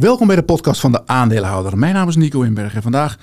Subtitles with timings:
[0.00, 1.78] Welkom bij de podcast van de aandeelhouder.
[1.78, 3.16] Mijn naam is Nico Inberg en vandaag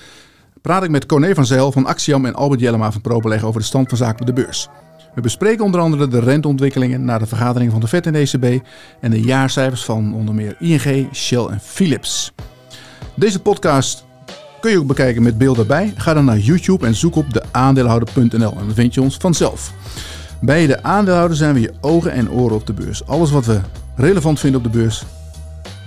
[0.62, 3.66] praat ik met Corné van Zijl van Axiom en Albert Jellema van Probeleg over de
[3.66, 4.68] stand van zaken op de beurs.
[5.16, 8.66] We bespreken onder andere de renteontwikkelingen na de vergadering van de FED en de ECB
[9.02, 12.34] en de jaarcijfers van onder meer ING, Shell en Philips.
[13.16, 14.06] Deze podcast
[14.62, 15.94] kun je ook bekijken met beeld erbij.
[15.96, 19.74] Ga dan naar YouTube en zoek op de aandeelhouder.nl en dan vind je ons vanzelf.
[20.42, 23.06] Bij de aandeelhouder zijn we je ogen en oren op de beurs.
[23.06, 23.62] Alles wat we
[23.96, 25.06] relevant vinden op de beurs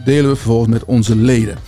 [0.04, 1.58] delen we vervolgens met onze leden.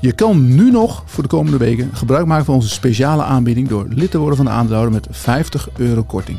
[0.00, 3.86] Je kan nu nog voor de komende weken gebruik maken van onze speciale aanbieding door
[3.88, 6.38] lid te worden van de aandeelhouder met 50 euro korting.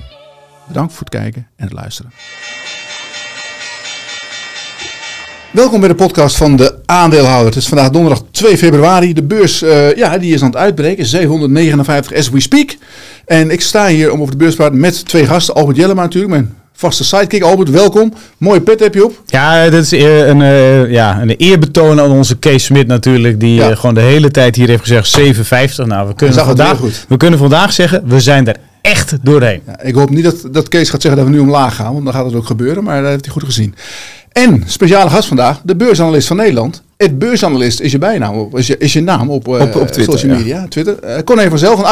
[0.67, 2.11] Bedankt voor het kijken en het luisteren.
[5.52, 7.45] Welkom bij de podcast van de aandeelhouder.
[7.45, 9.13] Het is vandaag donderdag 2 februari.
[9.13, 11.05] De beurs uh, ja, die is aan het uitbreken.
[11.05, 12.77] 759 as we speak.
[13.25, 15.55] En ik sta hier om over de beurs te praten met twee gasten.
[15.55, 17.44] Albert Jellema natuurlijk, mijn vaste sidekick.
[17.44, 18.13] Albert, welkom.
[18.38, 19.22] Mooie pet heb je op.
[19.26, 23.40] Ja, dit is een, uh, ja, een eerbetoon aan onze Kees Smit natuurlijk.
[23.40, 23.70] Die ja.
[23.70, 25.20] uh, gewoon de hele tijd hier heeft gezegd
[25.80, 25.86] 7,50.
[25.86, 29.62] Nou, we kunnen, vandaag, we kunnen vandaag zeggen, we zijn er echt doorheen.
[29.66, 31.94] Ja, ik hoop niet dat, dat Kees gaat zeggen dat we nu omlaag gaan.
[31.94, 32.84] Want dan gaat het ook gebeuren.
[32.84, 33.75] Maar dat heeft hij goed gezien.
[34.31, 36.81] En speciale gast vandaag, de beursanalist van Nederland.
[36.97, 40.03] Het beursanalist is je bijnaam is je, is je naam op, uh, op, op Twitter,
[40.03, 40.67] social media, ja.
[40.67, 40.95] Twitter.
[41.03, 41.86] Uh, Corné van Zelf van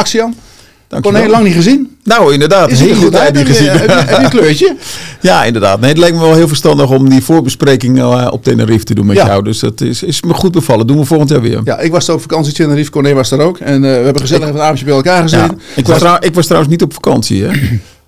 [1.00, 1.96] Kon heel lang niet gezien.
[2.04, 2.70] Nou, inderdaad.
[2.70, 3.68] Is hele tijd niet gezien.
[3.68, 4.76] Heb je, heb je een kleurtje?
[5.20, 5.80] ja, inderdaad.
[5.80, 9.06] Nee, het lijkt me wel heel verstandig om die voorbespreking uh, op Tenerife te doen
[9.06, 9.26] met ja.
[9.26, 9.44] jou.
[9.44, 10.86] Dus dat is, is me goed bevallen.
[10.86, 11.60] Doen we volgend jaar weer.
[11.64, 12.52] Ja, ik was er op vakantie.
[12.52, 13.58] Tenerife, Corné was er ook.
[13.58, 15.58] En uh, we hebben gezellig een avondje bij elkaar gezeten.
[15.58, 15.76] Ja.
[15.76, 17.50] Ik, was trouw, ik was trouwens niet op vakantie, hè.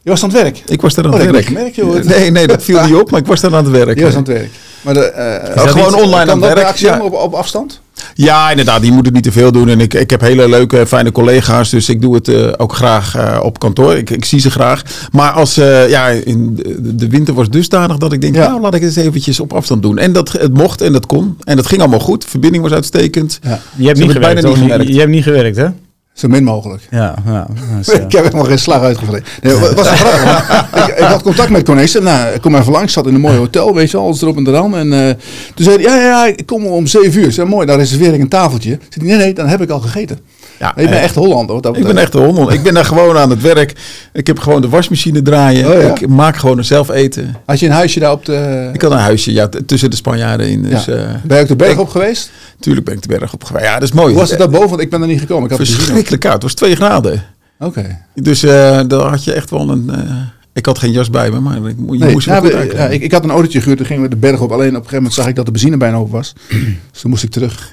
[0.02, 0.62] Je was aan het werk?
[0.66, 1.50] Ik was daar aan het oh, werk.
[1.50, 2.02] Merk, joh.
[2.16, 3.98] Nee, nee, dat viel niet op, maar ik was daar aan het werk.
[3.98, 4.50] Je was aan het werk.
[4.80, 5.12] Maar de,
[5.56, 6.76] uh, gewoon online aan het werk.
[6.76, 7.00] Ja.
[7.00, 7.80] Op, op afstand?
[8.14, 8.82] Ja, inderdaad.
[8.82, 9.68] Die moeten niet te veel doen.
[9.68, 11.70] En ik, ik heb hele leuke, fijne collega's.
[11.70, 13.94] Dus ik doe het uh, ook graag uh, op kantoor.
[13.94, 14.82] Ik, ik zie ze graag.
[15.12, 18.48] Maar als uh, ja, in de, winter was dusdanig dat ik denk, ja.
[18.48, 19.98] nou laat ik het eens eventjes op afstand doen.
[19.98, 21.36] En dat het mocht en dat kon.
[21.44, 22.24] En dat ging allemaal goed.
[22.24, 23.38] Verbinding was uitstekend.
[23.42, 23.60] Ja.
[23.76, 24.88] Je hebt niet gewerkt, bijna niet gewerkt.
[24.88, 25.66] Je hebt niet gewerkt, hè?
[26.14, 26.82] Zo min mogelijk.
[26.90, 27.46] Ja, ja
[28.04, 29.24] ik heb helemaal geen slag uitgevreden.
[29.42, 30.68] Nee, was wel grappig.
[30.88, 31.92] ik, ik, had contact met Cornelis.
[31.94, 32.92] Nou, ik kom even langs.
[32.92, 34.76] zat in een mooi hotel, weet je alles erop en eraan.
[34.76, 35.10] En uh,
[35.54, 37.26] toen zei hij, ja, ja, ja, ik kom om zeven uur.
[37.26, 38.78] Ik zei, mooi, daar reserveer ik een tafeltje.
[38.88, 40.18] Zei, nee, nee, dan heb ik al gegeten.
[40.58, 41.62] Ja, ik ben echt Hollander.
[41.62, 42.52] Dat ik ben echt Hollander.
[42.52, 43.72] Ik ben daar gewoon aan het werk.
[44.12, 45.70] Ik heb gewoon de wasmachine draaien.
[45.70, 45.94] Oh, ja?
[45.94, 47.36] Ik maak gewoon zelf eten.
[47.46, 48.70] Had je een huisje daar op de...
[48.72, 50.62] Ik had een huisje, ja, tussen de Spanjaarden in.
[50.62, 50.92] Dus, ja.
[50.92, 52.30] uh, ben je ook de berg op geweest?
[52.60, 53.64] Tuurlijk ben ik de berg op geweest.
[53.64, 54.10] Ja, dat is mooi.
[54.10, 54.68] Hoe was het daarboven?
[54.68, 55.44] Want ik ben er niet gekomen.
[55.44, 56.34] Ik had Verschrikkelijk koud.
[56.34, 57.24] Het was twee graden.
[57.58, 57.78] Oké.
[57.78, 57.98] Okay.
[58.14, 58.50] Dus uh,
[58.86, 59.90] daar had je echt wel een...
[59.90, 59.98] Uh,
[60.52, 63.12] ik had geen jas bij me, maar je nee, moest nou, we, ja, ik, ik,
[63.12, 64.52] had een autootje gehuurd, toen gingen we de berg op.
[64.52, 66.32] Alleen op een gegeven moment zag ik dat de benzine bijna op was.
[66.92, 67.72] dus toen moest ik terug.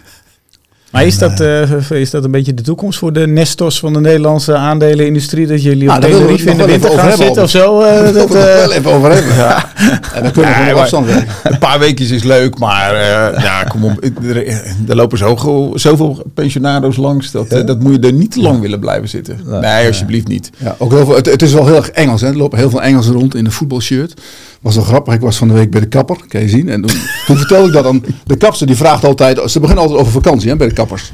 [0.91, 3.99] Maar is dat, uh, is dat een beetje de toekomst voor de Nestos van de
[3.99, 5.47] Nederlandse aandelenindustrie?
[5.47, 7.81] Dat jullie nou, op Tenerife in de winter gaan zitten of zo?
[7.81, 9.35] Uh, dat, uh, wel even over hebben.
[9.35, 9.65] Ja.
[10.15, 11.33] En dan kunnen we ja, afstand werken.
[11.43, 12.95] Een paar weekjes is leuk, maar
[13.41, 14.03] ja, kom op.
[14.23, 14.47] Er,
[14.87, 17.31] er lopen zo, zoveel pensionado's langs.
[17.31, 17.61] Dat, ja?
[17.61, 19.39] dat moet je er niet te lang willen blijven zitten.
[19.45, 20.49] Nee, alsjeblieft niet.
[20.57, 22.21] Ja, ook heel veel, het, het, is wel heel erg Engels.
[22.21, 22.27] Hè.
[22.27, 24.13] Er lopen heel veel Engelsen rond in een voetbalshirt
[24.61, 25.13] was wel grappig.
[25.13, 26.69] Ik was van de week bij de kapper, kan je zien.
[26.69, 28.67] En toen, toen vertelde ik dat aan de kapster.
[28.67, 31.11] Die vraagt altijd, ze beginnen altijd over vakantie hè, bij de kappers.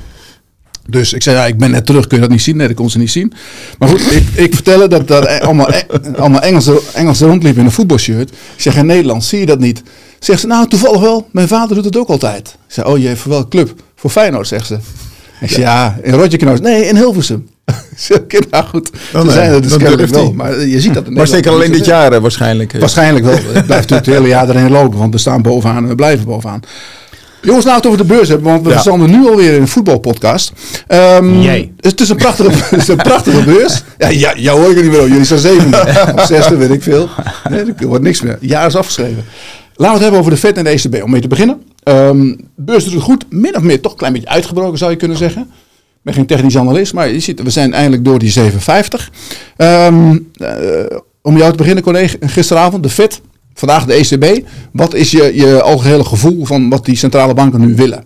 [0.90, 2.58] Dus ik zei, ja, ik ben net terug, kun je dat niet zien?
[2.58, 3.34] Nee, dat kon ze niet zien.
[3.80, 5.70] Maar goed, ik, ik vertelde dat, dat allemaal,
[6.16, 8.30] allemaal Engelsen, Engelsen rondliepen in een voetbalshirt.
[8.30, 9.84] Ik zeg, in Nederland zie je dat niet.
[10.20, 12.48] Zegt ze, nou toevallig wel, mijn vader doet het ook altijd.
[12.48, 13.74] Ik zei, oh je voor welke club?
[13.96, 14.78] Voor Feyenoord, zegt ze.
[15.42, 17.48] Ik zei, ja, in Rotje Nee, in Hilversum.
[18.22, 20.34] Oké, nou goed, dan, zijn er dus kennelijk wel.
[20.34, 22.80] Maar je ziet dat Maar zeker alleen dit jaar waarschijnlijk.
[22.80, 23.34] Waarschijnlijk wel.
[23.34, 26.26] Het blijft natuurlijk het hele jaar erin lopen, want we staan bovenaan en we blijven
[26.26, 26.62] bovenaan.
[27.42, 28.80] Jongens, nou het over de beurs hebben, want we ja.
[28.80, 30.52] staan nu alweer in een voetbalpodcast.
[30.88, 31.72] Um, Jij.
[31.80, 33.84] Het is een prachtige, het is een prachtige beurs.
[33.98, 35.08] Ja, ja, jou hoor ik er niet meer op.
[35.08, 35.84] Jullie zijn zevende
[36.16, 37.10] of zesde, weet ik veel.
[37.50, 38.38] Nee, er wordt niks meer.
[38.42, 39.26] Jaar is afgeschreven.
[39.76, 41.04] Laten we het hebben over de Fed en de ECB.
[41.04, 41.62] Om mee te beginnen.
[41.88, 43.26] Um, beurs doet goed.
[43.30, 45.50] Min of meer toch een klein beetje uitgebroken zou je kunnen zeggen
[46.08, 49.12] ben geen technisch analist, maar je ziet, we zijn eindelijk door die 750.
[49.58, 50.50] Um, uh,
[51.22, 53.22] om jou te beginnen, collega, gisteravond de FED,
[53.54, 54.48] vandaag de ECB.
[54.72, 58.04] Wat is je, je algehele gevoel van wat die centrale banken nu willen?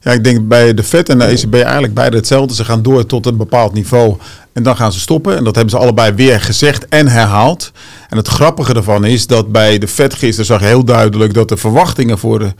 [0.00, 2.54] Ja, ik denk bij de FED en de ECB eigenlijk beide hetzelfde.
[2.54, 4.16] Ze gaan door tot een bepaald niveau
[4.56, 5.36] en dan gaan ze stoppen.
[5.36, 7.72] En dat hebben ze allebei weer gezegd en herhaald.
[8.08, 11.48] En het grappige ervan is dat bij de Fed gisteren zag je heel duidelijk dat
[11.48, 12.52] de verwachtingen voor de.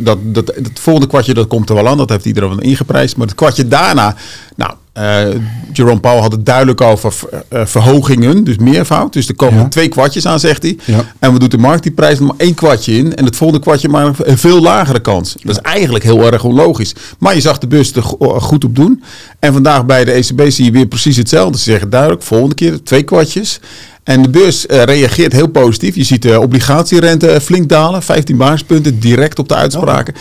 [0.00, 3.16] Dat, dat, het volgende kwartje dat komt er wel aan, dat heeft iedereen ingeprijsd.
[3.16, 4.14] Maar het kwartje daarna,
[4.56, 5.40] nou, uh,
[5.72, 7.14] Jerome Powell had het duidelijk over
[7.52, 9.12] uh, verhogingen, dus meervoud.
[9.12, 10.78] Dus er komen twee kwartjes aan, zegt hij.
[10.84, 11.04] Ja.
[11.18, 13.16] En we doen de markt die prijs nog maar één kwartje in.
[13.16, 15.36] En het volgende kwartje maar een veel lagere kans.
[15.42, 16.94] Dat is eigenlijk heel erg onlogisch.
[17.18, 18.02] Maar je zag de bus er
[18.40, 19.02] goed op doen.
[19.40, 21.58] En vandaag bij de ECB zie je weer precies hetzelfde.
[21.58, 23.60] Ze zeggen duidelijk, volgende keer twee kwartjes.
[24.02, 25.94] En de beurs uh, reageert heel positief.
[25.94, 30.14] Je ziet de obligatierente flink dalen, 15 basispunten direct op de uitspraken.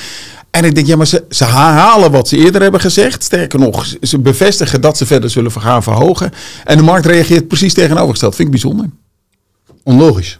[0.52, 3.24] En ik denk, ja, maar ze, ze herhalen wat ze eerder hebben gezegd.
[3.24, 6.32] Sterker nog, ze bevestigen dat ze verder zullen gaan verhogen.
[6.64, 8.36] En de markt reageert precies tegenovergesteld.
[8.36, 8.90] Vind ik bijzonder.
[9.84, 10.40] Onlogisch.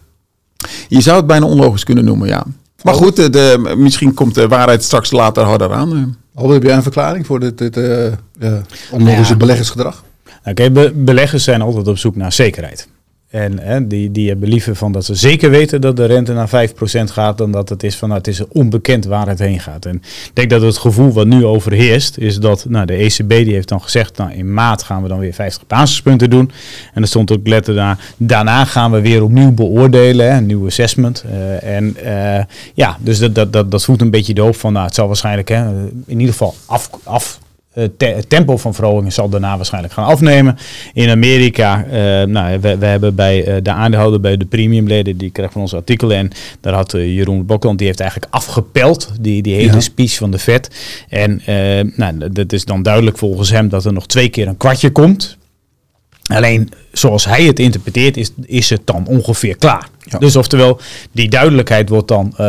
[0.88, 2.46] Je zou het bijna onlogisch kunnen noemen, ja.
[2.84, 6.18] Maar goed, de, misschien komt de waarheid straks later harder aan.
[6.40, 8.14] Albert, heb jij een verklaring voor dit, dit uh,
[8.92, 10.04] onlogische beleggersgedrag?
[10.44, 12.88] Nou, beleggers zijn altijd op zoek naar zekerheid.
[13.30, 16.70] En hè, die, die hebben liever van dat ze zeker weten dat de rente naar
[16.70, 16.72] 5%
[17.04, 19.86] gaat, dan dat het is van nou, het is onbekend waar het heen gaat.
[19.86, 23.54] En ik denk dat het gevoel wat nu overheerst, is dat nou, de ECB die
[23.54, 26.52] heeft dan gezegd, nou, in maart gaan we dan weer 50 basispunten doen.
[26.94, 31.24] En er stond ook letterlijk daarna gaan we weer opnieuw beoordelen, hè, een nieuw assessment.
[31.32, 32.44] Uh, en uh,
[32.74, 35.08] ja, dus dat, dat, dat, dat voelt een beetje de hoop van, nou, het zal
[35.08, 37.40] waarschijnlijk hè, in ieder geval af, af
[37.74, 40.58] het tempo van verhoging zal daarna waarschijnlijk gaan afnemen.
[40.94, 41.92] In Amerika, uh,
[42.28, 45.74] nou, we, we, hebben bij uh, de aandeelhouder bij de premiumleden, die krijgen van ons
[45.74, 46.18] artikelen.
[46.18, 46.32] En
[46.62, 50.40] daar had uh, Jeroen Bokland, die heeft eigenlijk afgepeld, die, die hele speech van de
[50.40, 50.70] Fed.
[51.10, 51.42] En
[51.96, 55.38] nou, dat is dan duidelijk volgens hem dat er nog twee keer een kwartje komt.
[56.30, 59.90] Alleen zoals hij het interpreteert, is, is het dan ongeveer klaar.
[60.20, 60.80] Dus oftewel,
[61.12, 62.46] die duidelijkheid wordt dan uh,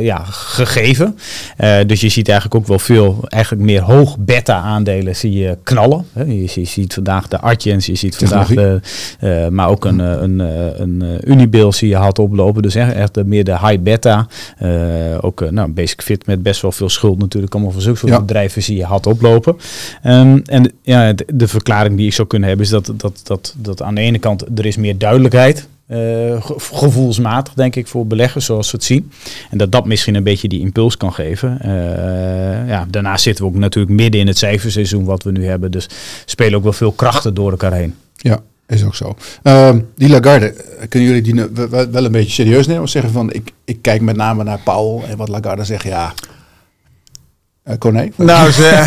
[0.00, 1.18] ja, gegeven.
[1.58, 5.58] Uh, dus je ziet eigenlijk ook wel veel, eigenlijk meer hoog beta aandelen zie je
[5.62, 6.06] knallen.
[6.14, 8.80] Je, je ziet vandaag de Artjens, je ziet vandaag de,
[9.20, 12.62] uh, maar ook een, een, een, een Unibil zie je hard oplopen.
[12.62, 14.26] Dus echt, echt meer de high beta.
[15.20, 17.54] ook nou, Basic Fit met best wel veel schuld natuurlijk.
[17.54, 18.20] Allemaal van zulke ja.
[18.20, 19.56] bedrijven zie je hard oplopen.
[20.06, 23.54] Um, en ja, de, de, verklaring die ik zou kunnen hebben is dat, dat, dat,
[23.58, 28.44] dat aan de ene kant er is meer duidelijkheid uh, gevoelsmatig, denk ik, voor beleggers
[28.44, 29.12] zoals we het zien.
[29.50, 31.58] En dat dat misschien een beetje die impuls kan geven.
[31.64, 35.70] Uh, ja, daarnaast zitten we ook natuurlijk midden in het cijferseizoen wat we nu hebben.
[35.70, 35.88] Dus
[36.24, 37.94] spelen ook wel veel krachten door elkaar heen.
[38.16, 39.16] Ja, is ook zo.
[39.42, 40.54] Uh, die Lagarde,
[40.88, 41.34] kunnen jullie die
[41.90, 42.82] wel een beetje serieus nemen?
[42.82, 46.12] Of zeggen van, ik, ik kijk met name naar Paul en wat Lagarde zegt, ja...
[47.68, 48.10] Uh, Corné?
[48.16, 48.84] Nou, ze...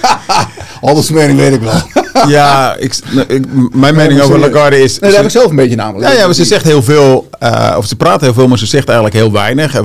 [0.80, 1.80] Alles mening weet ik wel.
[2.28, 2.94] ja, ik,
[3.72, 4.98] mijn mening over Lagarde is...
[4.98, 6.10] Nee, dat heb ik zelf een beetje namelijk.
[6.10, 8.66] Ja, ja maar ze zegt heel veel, uh, of ze praat heel veel, maar ze
[8.66, 9.82] zegt eigenlijk heel weinig.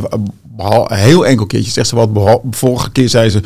[0.88, 2.40] Heel enkel keertje zegt ze wat.
[2.52, 3.42] Vorige keer zei ze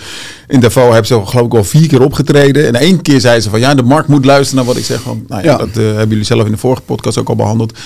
[0.48, 2.68] in Davos hebben ze geloof ik al vier keer opgetreden.
[2.68, 5.02] En één keer zei ze van ja, de markt moet luisteren naar wat ik zeg.
[5.02, 5.58] Van, nou ja, ja.
[5.58, 7.78] dat uh, hebben jullie zelf in de vorige podcast ook al behandeld.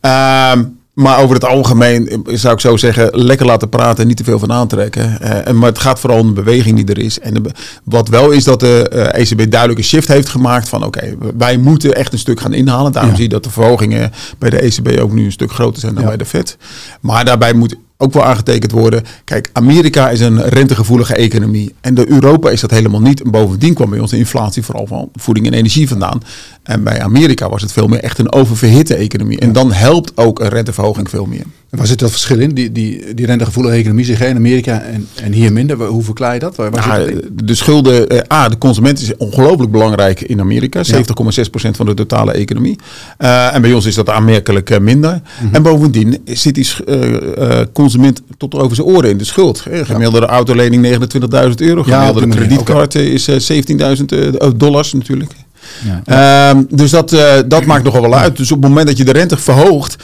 [0.00, 0.52] Uh,
[0.94, 4.52] maar over het algemeen zou ik zo zeggen, lekker laten praten, niet te veel van
[4.52, 5.18] aantrekken.
[5.22, 7.18] Uh, maar het gaat vooral om de beweging die er is.
[7.18, 7.42] En
[7.84, 11.16] wat wel is dat de uh, eh, ECB duidelijk een shift heeft gemaakt van oké,
[11.36, 12.92] wij moeten echt een stuk gaan inhalen.
[12.92, 15.94] Daarom zie je dat de verhogingen bij de ECB ook nu een stuk groter zijn
[15.94, 16.56] dan bij de Fed.
[17.00, 19.02] Maar daarbij moet ook wel aangetekend worden.
[19.24, 21.74] Kijk, Amerika is een rentegevoelige economie.
[21.80, 23.22] En de Europa is dat helemaal niet.
[23.22, 26.22] En bovendien kwam bij ons de inflatie vooral van voeding en energie vandaan.
[26.64, 29.38] En bij Amerika was het veel meer echt een oververhitte economie.
[29.38, 31.44] En dan helpt ook een renteverhoging veel meer.
[31.70, 32.54] En waar zit dat verschil in?
[32.54, 35.84] Die, die, die rentegevoelige economie zich in Amerika en, en hier minder.
[35.84, 36.56] Hoe verklaar je dat?
[36.56, 40.82] Waar, waar ja, de schulden, eh, A, de consument is ongelooflijk belangrijk in Amerika.
[40.92, 41.00] 70,6%
[41.52, 42.78] van de totale economie.
[43.18, 45.20] Uh, en bij ons is dat aanmerkelijk uh, minder.
[45.52, 49.60] En bovendien zit die uh, consument tot over zijn oren in de schuld.
[49.60, 50.26] Gemiddelde ja.
[50.26, 51.82] autolening 29.000 euro.
[51.82, 55.32] Gemiddelde kredietkaart is 17.000 dollars natuurlijk.
[56.04, 56.50] Ja.
[56.50, 58.36] Um, dus dat, uh, dat maakt nogal wel uit.
[58.36, 59.96] Dus op het moment dat je de rente verhoogt,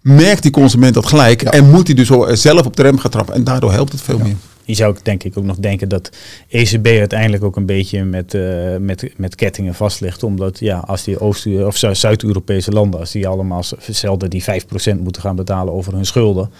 [0.00, 1.42] merkt die consument dat gelijk.
[1.42, 3.34] En moet hij dus zelf op de rem gaan trappen.
[3.34, 4.34] En daardoor helpt het veel meer.
[4.68, 6.10] Je zou denk ik ook nog denken dat
[6.48, 10.22] ECB uiteindelijk ook een beetje met, uh, met, met kettingen vast ligt.
[10.22, 15.22] Omdat ja, als die Oost- of Zuid-Europese landen, als die allemaal zelden die 5% moeten
[15.22, 16.50] gaan betalen over hun schulden.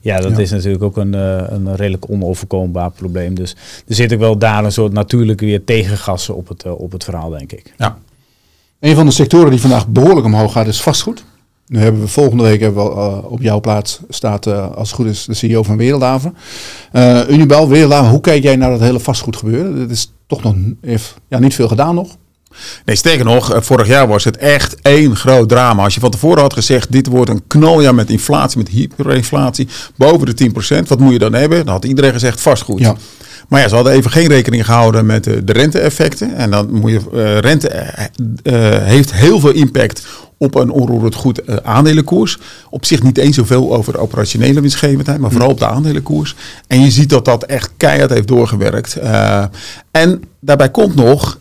[0.00, 3.34] Ja, dat is natuurlijk ook een, uh, een redelijk onoverkombaar probleem.
[3.34, 3.56] Dus
[3.88, 7.04] er zit ook wel daar een soort natuurlijke weer tegengassen op het, uh, op het
[7.04, 7.72] verhaal, denk ik.
[7.78, 7.98] Ja.
[8.84, 11.24] Een van de sectoren die vandaag behoorlijk omhoog gaat is vastgoed.
[11.66, 14.96] Nu hebben we volgende week hebben we, uh, op jouw plaats staat uh, als het
[14.96, 16.36] goed is de CEO van Wereldhaven.
[16.92, 19.78] Uh, Unibel, Wereldhaven, hoe kijk jij naar dat hele vastgoed gebeuren?
[19.78, 22.16] Dat is toch nog heeft, ja, niet veel gedaan nog.
[22.84, 25.82] Nee, sterker nog, vorig jaar was het echt één groot drama.
[25.82, 30.36] Als je van tevoren had gezegd, dit wordt een knaljaar met inflatie, met hyperinflatie, boven
[30.36, 30.50] de
[30.84, 31.64] 10%, wat moet je dan hebben?
[31.64, 32.80] Dan had iedereen gezegd vastgoed.
[32.80, 32.96] Ja.
[33.48, 36.36] Maar ja, ze hadden even geen rekening gehouden met de, de rente-effecten.
[36.36, 37.70] En dan moet je, uh, rente
[38.42, 40.06] uh, heeft heel veel impact
[40.38, 42.38] op een onroerend goed aandelenkoers.
[42.70, 46.34] Op zich niet eens zoveel over de operationele winstgevendheid, maar vooral op de aandelenkoers.
[46.66, 48.98] En je ziet dat dat echt keihard heeft doorgewerkt.
[49.90, 51.38] En daarbij komt nog,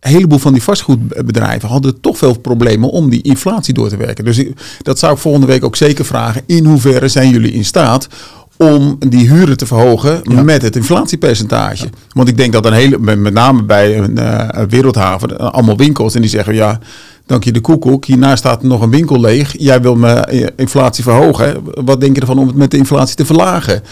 [0.00, 4.24] een heleboel van die vastgoedbedrijven hadden toch veel problemen om die inflatie door te werken.
[4.24, 4.44] Dus
[4.78, 6.42] dat zou ik volgende week ook zeker vragen.
[6.46, 8.08] In hoeverre zijn jullie in staat
[8.56, 11.88] om die huren te verhogen met het inflatiepercentage.
[12.12, 16.20] Want ik denk dat een hele, met name bij een uh, wereldhaven, allemaal winkels en
[16.20, 16.78] die zeggen ja
[17.26, 18.04] dank je de koekoek.
[18.04, 19.54] Hierna staat nog een winkel leeg.
[19.58, 21.62] Jij wil mijn inflatie verhogen.
[21.84, 23.82] Wat denk je ervan om het met de inflatie te verlagen?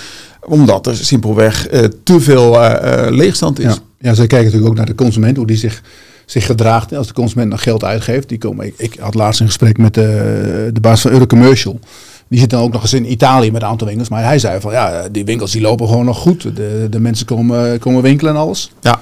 [0.40, 3.64] Omdat er simpelweg eh, te veel eh, eh, leegstand is.
[3.64, 3.79] Ja.
[3.99, 5.83] ja, zij kijken natuurlijk ook naar de consument, hoe die zich,
[6.26, 6.95] zich gedraagt.
[6.95, 9.95] Als de consument nog geld uitgeeft, die komen, ik, ik had laatst een gesprek met
[9.95, 11.79] de, de baas van Eurocommercial.
[12.31, 14.09] Die zit dan ook nog eens in Italië met een aantal winkels.
[14.09, 16.43] Maar hij zei van ja, die winkels die lopen gewoon nog goed.
[16.57, 18.73] De, de mensen komen, komen winkelen en alles.
[18.81, 19.01] Ja.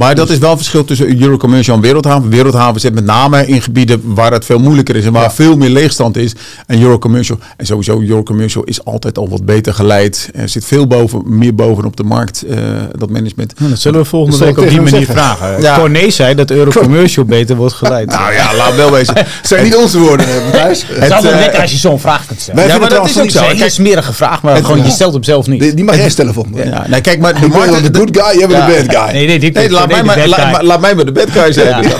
[0.00, 2.30] Maar dat is wel een verschil tussen Eurocommercial en Wereldhaven.
[2.30, 5.30] Wereldhaven zit met name in gebieden waar het veel moeilijker is en waar Ja.
[5.30, 6.32] veel meer leegstand is.
[6.66, 10.30] En Eurocommercial, en sowieso Eurocommercial is altijd al wat beter geleid.
[10.34, 12.56] Er zit veel boven, meer bovenop de markt, eh,
[12.98, 13.58] dat management.
[13.58, 15.14] Nou, dat zullen we volgende week op die manier zeggen.
[15.14, 15.60] vragen.
[15.62, 15.78] Ja.
[15.78, 18.08] Corné zei dat Eurocommercial beter wordt geleid.
[18.10, 19.14] Nou ja, laat wel wezen.
[19.18, 22.26] Het zijn niet onze woorden, eh, het is altijd eh, lekker als je zo'n vraag
[22.26, 22.66] kunt stellen.
[22.66, 23.42] Ja, maar dat is ook zo.
[23.42, 25.60] Het is meer een gevraagd, maar Het- gewoon, je stelt hem zelf niet.
[25.60, 26.66] Die, die mag jij stellen volgende week.
[26.72, 27.48] Ja, nou kijk, maar de
[27.90, 29.12] de good guy, jij bent de bad guy.
[29.12, 30.50] Nee, nee, Nee, mij maar, laat, guy.
[30.50, 31.84] maar- laat mij maar de bad guy zijn.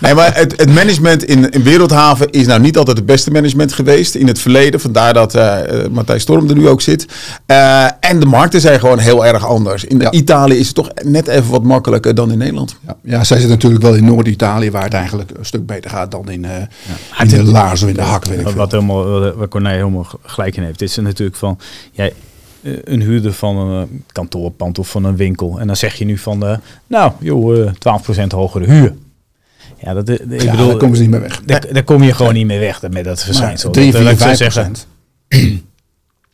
[0.00, 3.72] Nee, maar het, het management in, in Wereldhaven is nou niet altijd het beste management
[3.72, 4.80] geweest in het verleden.
[4.80, 7.06] Vandaar dat eh eh, Matthijs Storm er nu ook zit.
[7.46, 9.84] Eh, en de markten zijn gewoon heel erg anders.
[9.84, 10.10] In Ja.
[10.10, 12.76] Italië is het toch net even wat makkelijker dan in Nederland.
[12.86, 16.10] Ja, ja, zij zit natuurlijk wel in Noord-Italië, waar het eigenlijk een stuk beter gaat
[16.10, 16.66] dan in, eh in
[17.10, 18.24] Het- de laars of in de hak.
[18.24, 21.58] Weet ik Wat, helemaal, wat- waar Corné helemaal gelijk in heeft, is er natuurlijk van
[21.92, 22.12] jij,
[22.62, 25.60] een huurder van een eh, kantoorpand of van een winkel.
[25.60, 28.94] En dan zeg je nu van, eh, nou joh, eh, 12% hogere huur.
[29.80, 31.42] Ja, dat, eh, ik Ja, bedoel, daar komen ze niet meer weg.
[31.44, 33.70] daar, daar kom je gewoon niet meer weg met dat verschijnsel.
[33.70, 34.72] 3, Dat, eh, 4, laat ik zo 5 zeggen.
[35.28, 35.62] procent.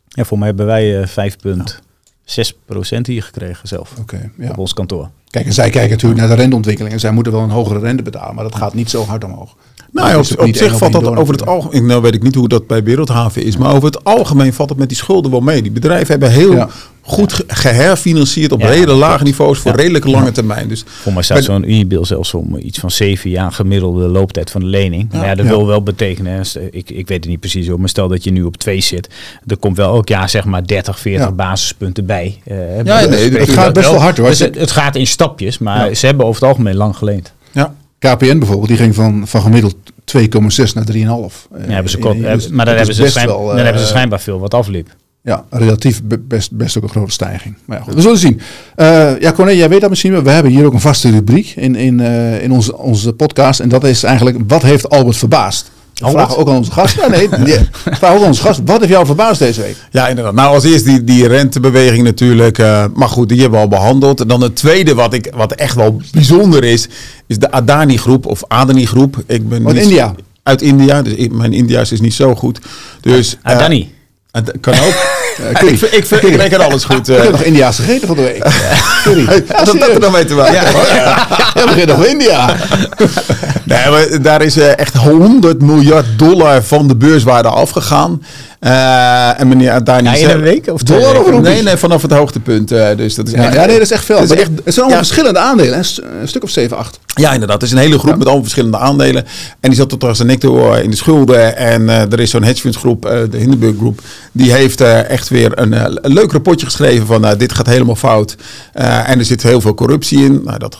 [0.07, 4.49] Ja, voor mij hebben wij eh 5,6% hier gekregen zelf Oké, ja.
[4.49, 5.09] op ons kantoor.
[5.29, 6.93] Kijk, en zij kijken natuurlijk naar de renteontwikkeling.
[6.93, 9.55] En zij moeten wel een hogere rente betalen, maar dat gaat niet zo hard omhoog.
[9.91, 11.85] Nou, ja, op, zich valt dat over het algemeen.
[11.85, 14.77] Nou weet ik niet hoe dat bij Wereldhaven is, maar over het algemeen valt het
[14.77, 15.61] met die schulden wel mee.
[15.61, 16.69] Die bedrijven hebben heel Ja.
[17.09, 19.77] Goed ge- geherfinancierd op Ja, hele lage niveaus voor Ja.
[19.77, 20.67] redelijk lange termijn.
[20.67, 24.61] Dus Voor mij staat zo'n Unibil zelfs om iets van zeven jaar gemiddelde looptijd van
[24.61, 25.11] de lening.
[25.11, 25.51] Maar ja, dat Ja.
[25.51, 28.31] wil wel betekenen, hè, ik, ik weet het niet precies hoor, maar stel dat je
[28.31, 29.09] nu op twee zit,
[29.47, 31.31] er komt wel elk jaar zeg maar 30, 40 Ja.
[31.31, 32.41] basispunten bij.
[32.45, 34.27] Eh, Ja, nee, het gaat best wel hard, hoor.
[34.29, 35.93] Dus het, het gaat in stapjes, maar Ja.
[35.93, 37.33] ze hebben over het algemeen lang geleend.
[37.51, 39.75] ja, KPN bijvoorbeeld, die ging van, van gemiddeld
[40.05, 41.47] 2,6 naar 3,5.
[41.51, 43.45] Eh, Ja, hebben ze in- kort, eh, maar dan dat hebben, ze best schijn- wel,
[43.47, 44.87] dan eh, hebben ze schijnbaar veel wat afliep.
[45.23, 47.55] Ja, relatief be- best, best ook een grote stijging.
[47.65, 48.41] Maar ja, goed, we zullen zien.
[48.75, 50.23] Eh, ja, Corné, jij weet dat misschien wel.
[50.23, 53.59] We hebben hier ook een vaste rubriek in, in, eh, in onze, onze podcast.
[53.59, 55.71] En dat is eigenlijk, wat heeft Albert verbaasd?
[56.01, 56.23] Albert?
[56.23, 56.95] vragen ook aan onze gast.
[56.95, 58.61] Ja, nee, we vragen ook aan onze gast.
[58.65, 59.75] Wat heeft jou verbaasd deze week?
[59.91, 60.33] Ja, inderdaad.
[60.33, 62.57] Nou, als eerst die, die rentebeweging natuurlijk.
[62.57, 64.21] eh, maar goed, die hebben we al behandeld.
[64.21, 66.87] En dan het tweede wat, ik, wat echt wel bijzonder is,
[67.27, 69.23] is de Adani-groep of Adani-groep.
[69.25, 70.13] Ik ben Uit niet- India.
[70.43, 72.59] Uit India, dus ik- mijn India's is niet zo goed.
[73.01, 73.91] Dus, eh, Adani.
[74.31, 74.93] Het kan ook.
[75.61, 77.07] je- ik, ik, ik reken alles goed.
[77.09, 77.21] Ik eh.
[77.23, 78.45] heb nog India's gegeten van de week.
[79.03, 79.25] Sorry.
[79.47, 80.53] Had dat er dan mee te maken?
[80.53, 82.55] Ja, we beginnen nog India.
[83.63, 88.23] Nee, maar daar is eh, echt 100 miljard dollar van de beurswaarde afgegaan.
[88.59, 91.31] Eh, en meneer Adani Ja, in een week of twee Dollar of weken?
[91.33, 91.53] roepies?
[91.53, 92.71] Nee, nee, vanaf het hoogtepunt.
[92.71, 94.17] eh, dus dat is Ja, echt, ja, nee, dat is echt veel.
[94.23, 95.77] is echt- het zijn allemaal verschillende aandelen.
[96.21, 96.99] Een stuk of 7, 8.
[97.15, 97.61] Ja, inderdaad.
[97.61, 99.23] Het is een hele groep met allemaal verschillende aandelen.
[99.59, 101.57] En die zat tot als een nek door in de schulden.
[101.57, 103.01] En eh, er is zo'n hedgefondsgroep,
[103.31, 104.01] de Hindenburg Group.
[104.31, 105.73] Die heeft echt weer een,
[106.05, 108.35] een leuk rapportje geschreven van dit gaat helemaal fout.
[108.73, 110.41] En er zit heel veel corruptie in.
[110.45, 110.77] Nou, dat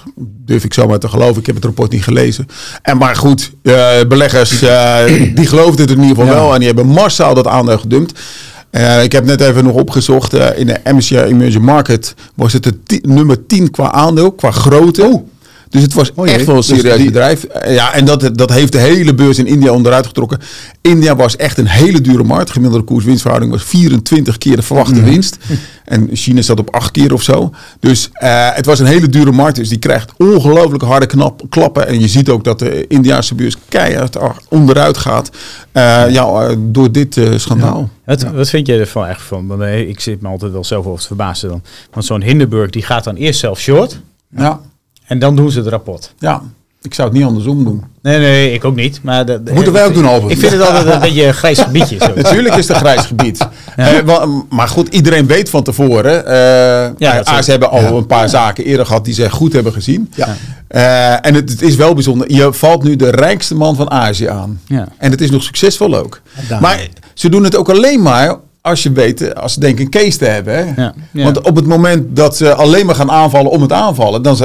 [0.50, 1.40] durf ik zomaar te geloven.
[1.40, 2.48] Ik heb het rapport niet gelezen.
[2.82, 5.04] En maar goed, eh, beleggers eh,
[5.36, 6.40] die geloofden het in ieder geval Ja.
[6.40, 6.52] wel.
[6.54, 8.20] En die hebben massaal dat aandeel gedumpt.
[8.70, 10.34] Eh, ik heb net even nog opgezocht.
[10.34, 15.04] in de MSCI Emerging Market was het de nummer 10 qua aandeel, qua grootte.
[15.04, 15.28] Oh.
[15.70, 17.44] Dus het was Oh echt wel een Dus serieus die- bedrijf.
[17.44, 20.40] Eh, Ja, en dat, dat heeft de hele beurs in India onderuit getrokken.
[20.82, 22.50] India was echt een hele dure markt.
[22.50, 25.04] Gemiddelde koers-winstverhouding was 24 keer de verwachte Mhm.
[25.10, 25.38] winst.
[25.86, 27.52] En China zat op 8 keer of zo.
[27.80, 29.56] Dus eh, het was een hele dure markt.
[29.56, 31.88] Dus die krijgt ongelooflijk harde knap, klappen.
[31.88, 34.18] En je ziet ook dat de Indiaanse beurs keihard
[34.50, 35.30] onderuit gaat.
[35.72, 37.90] eh, ja, door dit eh, schandaal.
[38.06, 39.48] Wat, wat vind je ervan echt van?
[39.48, 41.62] Want, ik zit me altijd wel zelf over te verbazen dan.
[41.92, 44.00] Want zo'n Hindenburg die gaat dan eerst zelf short
[44.38, 44.60] Ja.
[45.10, 46.14] En dan doen ze het rapport.
[46.20, 46.42] ja,
[46.82, 47.84] ik zou het niet andersom doen.
[48.02, 49.00] Nee, nee, ik ook niet.
[49.04, 50.32] Maar dat, Moeten wij ook doen, Albert.
[50.32, 51.98] Ik vind het altijd een beetje een grijs gebiedje.
[52.00, 52.12] Zo.
[52.22, 53.48] Natuurlijk is het een grijs gebied.
[53.76, 56.26] Eh, maar goed, iedereen weet van tevoren.
[56.26, 57.90] eh Ja, ze hebben al ja.
[57.90, 60.12] een paar zaken eerder gehad die ze goed hebben gezien.
[60.16, 60.36] Ja.
[60.68, 62.32] Eh, en het, het is wel bijzonder.
[62.32, 64.62] Je valt nu de rijkste man van Azië aan.
[64.66, 64.88] Ja.
[64.98, 66.22] En het is nog succesvol ook.
[66.60, 70.18] Maar ze doen het ook alleen maar als je weet, als ze denken een case
[70.18, 70.54] te hebben.
[70.56, 70.82] Hè?
[70.82, 71.24] Ja, ja.
[71.24, 74.38] Want op het moment dat ze alleen maar gaan aanvallen om het aanvallen, dan,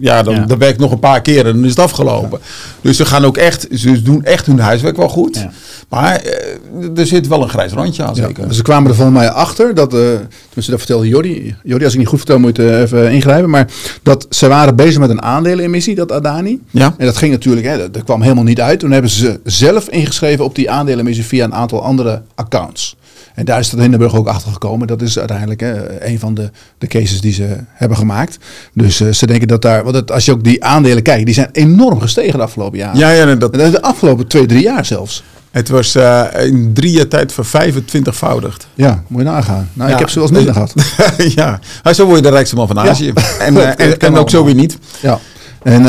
[0.00, 0.40] ja, dan, Ja.
[0.46, 2.40] dan werkt nog een paar keer en dan is het afgelopen.
[2.80, 5.46] Dus ze gaan ook echt, ze doen echt hun huiswerk wel goed.
[5.88, 8.48] Maar eh, er zit wel een grijs randje aan, zeker.
[8.48, 11.54] dus ze kwamen er volgens mij achter dat, eh tenminste dat vertelde Jordi.
[11.62, 13.50] Jordi, als ik niet goed vertel moet je even ingrijpen.
[13.50, 13.66] Maar
[14.02, 16.60] dat ze waren bezig met een aandelenemissie, dat Adani.
[16.70, 16.94] Ja.
[16.98, 18.78] En dat ging natuurlijk, hè, dat, dat kwam helemaal niet uit.
[18.78, 22.96] Toen hebben ze zelf ingeschreven op die aandelenemissie via een aantal andere accounts.
[23.36, 24.86] En daar is de Hindenburg ook achter gekomen.
[24.86, 28.38] Dat is uiteindelijk hè, een van de, de cases die ze hebben gemaakt.
[28.74, 31.34] Dus eh, ze denken dat daar, want het- als je ook die aandelen kijkt, die
[31.34, 32.98] zijn enorm gestegen de afgelopen jaren.
[32.98, 35.22] Ja, ja, en dat, dat de afgelopen twee, drie jaar zelfs.
[35.50, 38.66] het was eh, in drie jaar tijd voor 25-voudigd.
[38.74, 39.68] Ja, moet je nagaan.
[39.72, 39.94] Nou, Ja.
[39.94, 40.74] ik heb ze wel eens minder gehad.
[41.34, 41.60] ja,
[41.94, 43.12] zo word je de rijkste man van Azië.
[43.40, 44.78] En, eh, en, en ook zo weer niet.
[45.00, 45.18] Ja.
[45.62, 45.82] En,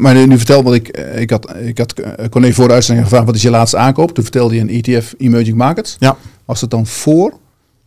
[0.00, 1.94] maar nu, nu vertel wat ik, ik had, ik had
[2.30, 4.14] Corné voor de uitzending gevraagd, wat is je laatste aankoop?
[4.14, 5.96] Toen vertelde je een ETF Emerging Markets.
[5.98, 6.16] Ja.
[6.44, 7.38] Was het dan voor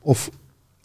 [0.02, 0.30] of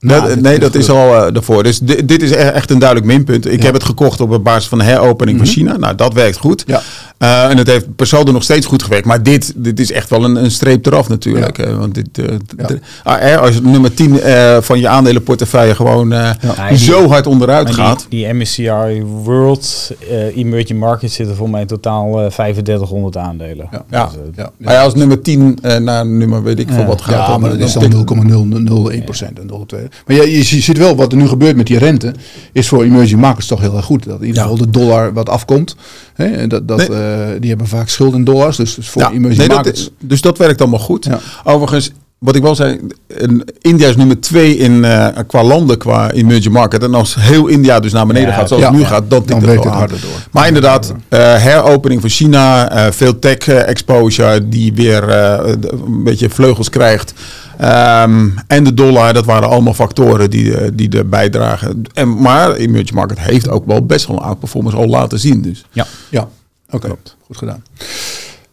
[0.02, 1.62] Nee, dit- nee, dit dat is al eh daarvoor.
[1.62, 3.46] Dus di- dit is e- echt een duidelijk minpunt.
[3.46, 3.64] Ik Ja.
[3.64, 5.76] heb het gekocht op basis van de heropening van China.
[5.76, 6.62] Nou, dat werkt goed.
[6.66, 6.80] Ja.
[7.18, 9.06] Eh, en het heeft per saldo nog steeds goed gewerkt.
[9.06, 11.56] Maar dit, dit is echt wel een, een streep eraf natuurlijk.
[11.56, 11.64] Ja.
[11.64, 16.68] Eh, want dit, eh, ah, als nummer 10 eh, van je aandelenportefeuille gewoon eh, Ja,
[16.68, 18.06] die- zo hard onderuit gaat.
[18.08, 19.90] die, die MSCI World
[20.34, 23.68] Emerging Markets zitten voor mij in totaal eh 3500 aandelen.
[23.90, 24.06] Ja.
[24.06, 26.86] Dus, Ja, Maar ja, als nummer 10 eh, naar nummer weet ik veel Ja.
[26.86, 27.14] wat gaat.
[27.14, 29.88] Ja, dan- maar dat is dan dan tikt- 0,001 procent en 0,2.
[30.06, 32.14] Maar je, je ziet wel wat er nu gebeurt met die rente.
[32.52, 34.04] Is voor emerging markets toch heel erg goed.
[34.04, 34.48] Dat in ieder Ja.
[34.48, 35.76] geval de dollar wat afkomt.
[36.14, 36.98] Hè, en dat, dat, Nee.
[36.98, 38.56] eh, die hebben vaak schulden in dollars.
[38.56, 39.90] Dus, dus voor Ja, emerging nee, dat- markets.
[40.00, 41.04] dus dat werkt allemaal goed.
[41.04, 41.18] Ja.
[41.44, 46.10] Overigens, wat ik wel zei, een- India is nummer twee in, eh, qua landen, qua
[46.10, 46.82] emerging market.
[46.82, 48.88] En als heel India dus naar beneden Ja, gaat, zoals ja, het nu ja.
[48.90, 50.26] gaat, dan, Dan tikt werkt wel het harder door.
[50.30, 55.52] Maar inderdaad, eh, heropening van China, eh, veel tech exposure die weer eh,
[55.86, 57.12] een beetje vleugels krijgt.
[57.62, 61.82] Ehm, en de dollar, dat waren allemaal factoren die, eh, die er bijdragen.
[61.94, 65.42] En, maar emerging market heeft ook wel best wel een outperformance al laten zien.
[65.42, 65.64] Dus.
[65.72, 65.86] ja.
[66.10, 66.28] Ja,
[66.70, 66.88] oké.
[67.26, 67.62] Goed gedaan.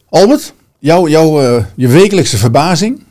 [0.08, 3.02] Albert, jouw jouw eh, je wekelijkse verbazing.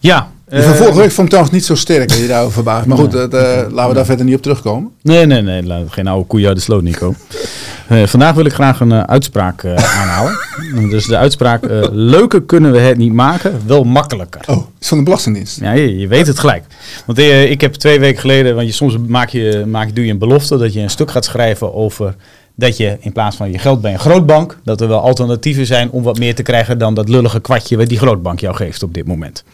[0.00, 2.52] ja De eh, van vorige week vond ik trouwens niet zo sterk dat je daarover
[2.52, 2.86] verbaasd.
[2.86, 4.90] Maar goed, dat, laten we daar verder niet op terugkomen.
[5.02, 5.62] Nee, nee, nee.
[5.62, 7.14] laat- Geen oude koeien uit de sloot, Nico.
[7.90, 10.38] Eh, vandaag wil ik graag een eh, uitspraak eh, aanhalen.
[10.90, 14.40] Dus de uitspraak, leuker kunnen we het niet maken, wel makkelijker.
[14.46, 15.60] Oh, is van de Belastingdienst.
[15.60, 16.64] Ja, je, je weet het gelijk.
[17.06, 20.18] Want ik heb twee weken geleden, want je, soms maak je, maak, doe je een
[20.18, 22.14] belofte dat je een stuk gaat schrijven over
[22.54, 25.90] dat je in plaats van je geld bij een grootbank, dat er wel alternatieven zijn
[25.90, 28.94] om wat meer te krijgen dan dat lullige kwartje wat die grootbank jou geeft op
[28.94, 29.44] dit moment.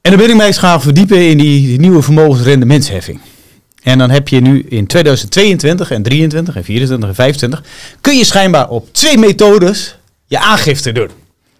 [0.00, 3.20] En dan ben ik mij eens gaan verdiepen in die, die nieuwe vermogensrendementsheffing.
[3.86, 7.62] En dan heb je nu in 2022 en 23 en 24 en 25
[8.00, 11.08] kun je schijnbaar op twee methodes je aangifte doen.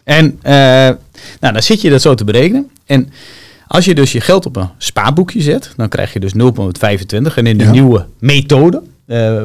[0.04, 0.52] En eh,
[1.40, 2.70] nou, dan zit je dat zo te berekenen.
[2.86, 3.10] En
[3.66, 7.34] als je dus je geld op een spaarboekje zet, dan krijg je dus 0,25.
[7.34, 7.70] En in de Ja.
[7.70, 9.42] nieuwe methode, eh,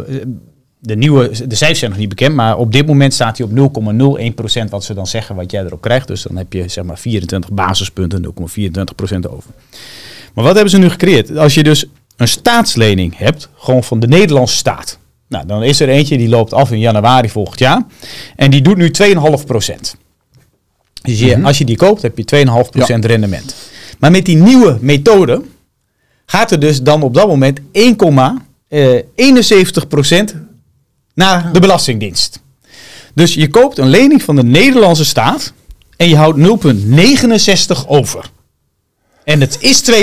[0.79, 3.51] de, nieuwe, de cijfers zijn nog niet bekend, maar op dit moment staat hij op
[3.51, 6.07] 0,01% wat ze dan zeggen wat jij erop krijgt.
[6.07, 9.49] Dus dan heb je zeg maar 24 basispunten, 0,24% over.
[10.33, 11.37] Maar wat hebben ze nu gecreëerd?
[11.37, 11.85] Als je dus
[12.15, 14.99] een staatslening hebt, gewoon van de Nederlandse staat.
[15.27, 17.85] Nou, dan is er eentje die loopt af in januari volgend jaar.
[18.35, 19.15] En die doet nu 2,5%.
[21.01, 22.45] Dus je, als je die koopt, heb je
[22.95, 23.55] 2,5% rendement.
[23.99, 25.41] Maar met die nieuwe methode
[26.25, 27.63] gaat er dus dan op dat moment 1,71%
[31.13, 32.41] naar de Belastingdienst.
[33.13, 35.53] Dus je koopt een lening van de Nederlandse staat
[35.97, 38.29] en je houdt 0,69 over.
[39.23, 39.95] En het is 2,5%.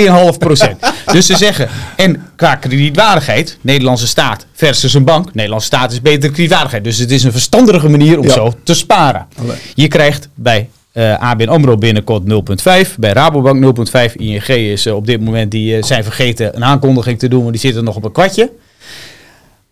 [1.11, 5.33] dus ze zeggen, en qua kredietwaardigheid, Nederlandse staat versus een bank.
[5.33, 6.83] Nederlandse staat is betere kredietwaardigheid.
[6.83, 8.33] Dus het is een verstandige manier om Ja.
[8.33, 9.27] zo te sparen.
[9.75, 12.95] Je krijgt bij eh ABN AMRO binnenkort 0,5.
[12.97, 14.15] Bij Rabobank 0,5.
[14.15, 17.51] ING is eh, op dit moment, die eh, zijn vergeten een aankondiging te doen, want
[17.51, 18.51] die zitten nog op een kwartje.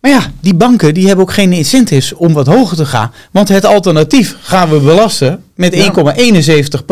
[0.00, 3.12] Maar ja, die banken die hebben ook geen incentives om wat hoger te gaan.
[3.32, 6.84] Want het alternatief gaan we belasten met 1,71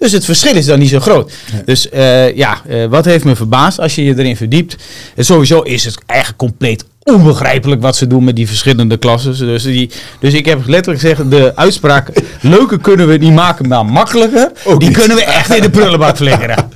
[0.00, 1.32] Dus het verschil is dan niet zo groot.
[1.64, 4.76] Dus eh, ja, eh, wat heeft me verbaasd als je je erin verdiept?
[5.14, 9.38] En sowieso is het eigenlijk compleet onbegrijpelijk wat ze doen met die verschillende klassen.
[9.38, 12.10] Dus, die, dus ik heb letterlijk gezegd, de uitspraak...
[12.40, 14.52] leuker kunnen we niet maken, maar makkelijker...
[14.78, 16.56] die kunnen we echt in de prullenbak flikkeren.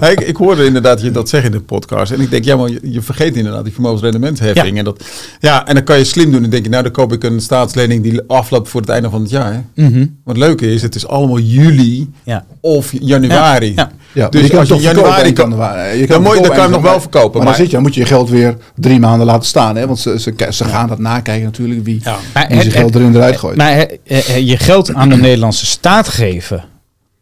[0.00, 2.12] Ja, ik, ik hoorde inderdaad je dat zeggen in de podcast.
[2.12, 4.72] En ik denk, ja, maar je, je vergeet inderdaad die vermogensrendementsheffing.
[4.72, 4.78] Ja.
[4.78, 5.04] En, dat,
[5.40, 6.44] ja, en dan kan je slim doen.
[6.44, 9.20] En denk je, nou, dan koop ik een staatslening die afloopt voor het einde van
[9.20, 9.64] het jaar.
[9.74, 10.06] Mhm.
[10.24, 12.44] Wat leuke is, het is allemaal juli Ja.
[12.60, 13.66] of januari.
[13.66, 13.90] Ja, ja.
[14.12, 16.46] Ja, maar Dus je kan als je januari kan, wa- je dan, moet je- dan
[16.48, 17.30] kan je hem nog wel verkopen.
[17.36, 19.76] Maar, Maar, dan, zit je, dan moet je je geld weer drie maanden laten staan.
[19.76, 19.86] Hè?
[19.86, 21.84] Want ze, ze, ze gaan dat nakijken natuurlijk.
[21.84, 22.00] Wie,
[22.32, 23.56] zijn geld erin eruit gooit.
[23.56, 23.88] Maar eh,
[24.36, 26.64] eh, je geld aan de Nederlandse staat geven,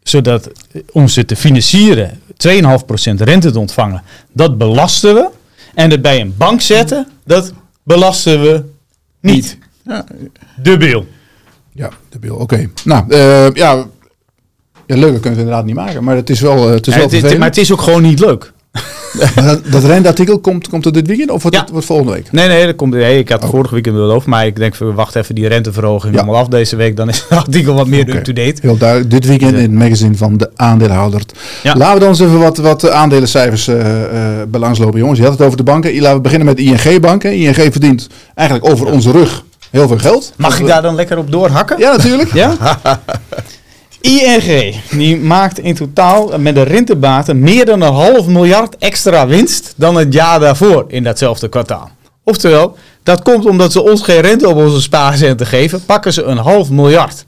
[0.09, 2.63] zodat eh, om ze te financieren 2,5%
[3.17, 5.29] rente te ontvangen, dat belasten we.
[5.75, 8.65] En het bij een bank zetten, dat belasten we
[9.21, 9.59] niet.
[9.85, 10.05] ja,
[10.63, 11.07] Dubbel.
[11.73, 12.37] Ja, de bil.
[12.37, 12.71] Oké.
[12.85, 13.87] Nou, eh, ja,
[14.87, 16.05] ja, leuker kunnen we het inderdaad niet maken.
[16.05, 17.39] Maar het is wel, eh, het is Ja, wel het- het- vervelend.
[17.39, 18.53] maar het is ook gewoon niet leuk.
[19.35, 21.63] Maar dat, dat rentartikel komt, komt er dit weekend of wordt Ja.
[21.63, 22.33] het wordt volgende week?
[22.33, 23.51] Nee, nee, dat komt, nee ik had Oh.
[23.51, 26.21] vorige weekend beloofd, maar ik denk, we wachten even die renteverhoging Ja.
[26.21, 26.97] allemaal af deze week.
[26.97, 28.55] Dan is het artikel wat meer up-to-date.
[28.61, 29.11] Heel duidelijk.
[29.11, 31.21] Dit weekend in het magazine van de aandeelhouder.
[31.63, 31.75] Ja.
[31.77, 33.87] Laten we dan eens even wat, wat aandelencijfers eh
[34.49, 35.19] belangslopen, jongens.
[35.19, 36.01] Je had het over de banken.
[36.01, 37.33] Laten we beginnen met ING banken.
[37.35, 40.33] ING verdient eigenlijk over onze rug heel veel geld.
[40.37, 41.79] Mag ik daar dan lekker op doorhakken?
[41.79, 42.33] Ja, natuurlijk.
[42.35, 42.57] Ja?
[44.05, 49.75] ING die maakt in totaal met de rentebaten meer dan een half miljard extra winst
[49.77, 51.91] dan het jaar daarvoor in datzelfde kwartaal.
[52.25, 56.37] Oftewel, dat komt omdat ze ons geen rente op onze spaarcenten geven, pakken ze een
[56.37, 57.27] half miljard.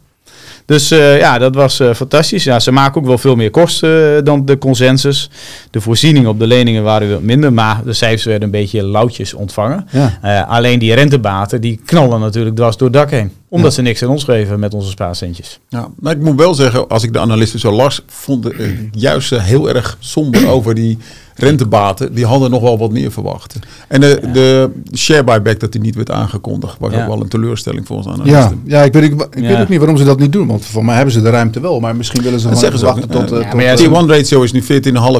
[0.66, 2.44] Dus eh, ja, dat was eh, fantastisch.
[2.44, 5.30] Ja, ze maken ook wel veel meer kosten eh, dan de consensus.
[5.70, 9.34] De voorzieningen op de leningen waren wat minder, maar de cijfers werden een beetje lauwtjes
[9.34, 9.88] ontvangen.
[9.90, 10.46] Ja.
[10.48, 13.32] Alleen die rentebaten die knallen natuurlijk dwars door het dak heen.
[13.48, 15.60] Omdat ze niks aan ons geven met onze spaarcentjes.
[15.68, 18.68] Ja, maar ik moet wel zeggen, als ik de analisten zo las, vond ik eh,
[18.90, 20.98] juist heel erg somber over die
[21.36, 22.14] rentebaten.
[22.14, 23.56] Die hadden nog wel wat meer verwacht.
[23.88, 27.02] En de, de share buyback dat die niet werd aangekondigd, was Ja.
[27.02, 28.60] ook wel een teleurstelling voor ons Ja, analisten.
[28.64, 29.48] ja, ik, weet, ik, ik Ja.
[29.48, 30.46] weet ook niet waarom ze dat niet doen.
[30.46, 31.80] Want voor mij hebben ze de ruimte wel.
[31.80, 33.30] Maar misschien willen ze Dat gewoon zeggen wachten tot...
[33.30, 33.36] ja.
[33.36, 34.68] eh, Ja, tot maar ja, Tier 1 ratio is nu 14,5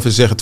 [0.05, 0.37] en ze zeggen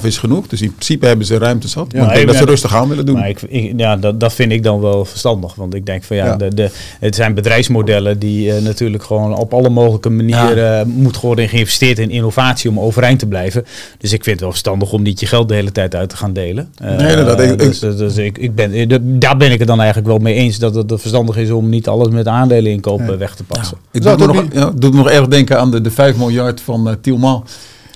[0.00, 0.46] 12,5 is genoeg.
[0.46, 1.86] Dus in principe hebben ze ruimte zat.
[1.92, 3.14] Ja, maar ik denk dat ze rustig aan willen doen.
[3.18, 5.54] Maar ik, ik- ja, dat, dat vind ik dan wel verstandig.
[5.54, 6.36] Want ik denk van ja, Ja.
[6.36, 11.20] De, de, het zijn bedrijfsmodellen die eh, natuurlijk gewoon op alle mogelijke manieren eh, moet
[11.20, 13.64] worden geïnvesteerd in innovatie om overeind te blijven.
[13.98, 16.16] Dus ik vind het wel verstandig om niet je geld de hele tijd uit te
[16.16, 16.68] gaan delen.
[16.76, 17.40] Eh, Nee, inderdaad.
[17.40, 20.08] Ik- dus dus, dus ik, ik ben, eh, de- daar ben ik het dan eigenlijk
[20.08, 23.16] wel mee eens dat het verstandig is om niet alles met aandelen inkopen Ja.
[23.16, 23.76] weg te passen.
[23.92, 26.16] Ik Zou doe me nog, ja, doet me nog erg denken aan de, de 5
[26.16, 27.44] miljard van uh, Tielman.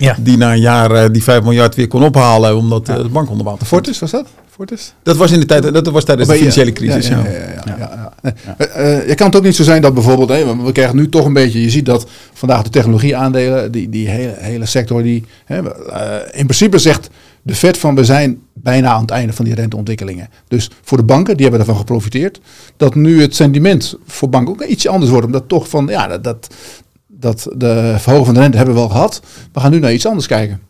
[0.02, 0.16] Ja.
[0.20, 3.30] Die na een jaar eh, die 5 miljard weer kon ophalen omdat eh, de bank
[3.30, 3.66] onder water.
[3.66, 4.26] Fortis was dat?
[4.50, 4.94] Fortis?
[5.02, 7.08] Dat was in de tijd, dat was tijdens de je- financiële crisis.
[7.08, 8.34] Ja, Ja, ja, ja, ja, ja, ja.
[8.58, 11.08] Nee, eh, je kan het ook niet zo zijn dat bijvoorbeeld, hè, we krijgen nu
[11.08, 15.24] toch een beetje, je ziet dat vandaag de technologieaandelen, die, die hele, hele sector, die
[15.44, 15.58] hè,
[16.32, 17.08] in principe zegt
[17.42, 20.28] de Fed van we zijn bijna aan het einde van die renteontwikkelingen.
[20.48, 22.40] Dus voor de banken, die hebben ervan geprofiteerd,
[22.76, 26.24] dat nu het sentiment voor banken ook ietsje anders wordt, omdat toch van, ja, dat,
[26.24, 26.54] dat,
[27.22, 30.06] dat de verhoging van de rente hebben we wel gehad, we gaan nu naar iets
[30.06, 30.60] anders kijken.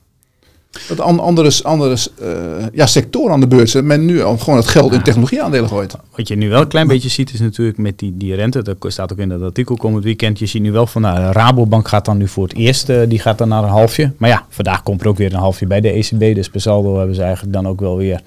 [0.89, 2.29] Dat an- andere, andere eh,
[2.73, 5.97] ja, sectoren aan de beurs, men nu al gewoon het geld in technologieaandelen gooit.
[6.17, 8.77] Wat je nu wel een klein beetje ziet is natuurlijk met die, die rente, dat
[8.87, 12.05] staat ook in dat artikel komend weekend, je ziet nu wel van nou, Rabobank gaat
[12.05, 14.13] dan nu voor het eerst, eh, die gaat dan naar een halfje.
[14.17, 16.97] Maar ja, vandaag komt er ook weer een halfje bij de ECB, dus per saldo
[16.99, 18.21] hebben ze eigenlijk dan ook wel weer,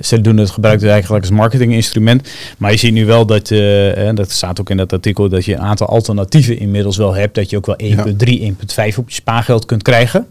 [0.00, 2.28] ze doen het gebruik dus eigenlijk als marketinginstrument.
[2.58, 5.44] Maar je ziet nu wel dat, eh, eh, dat staat ook in dat artikel, dat
[5.44, 9.14] je een aantal alternatieven inmiddels wel hebt, dat je ook wel 1,3, 1,5 op je
[9.14, 10.26] spaargeld kunt krijgen.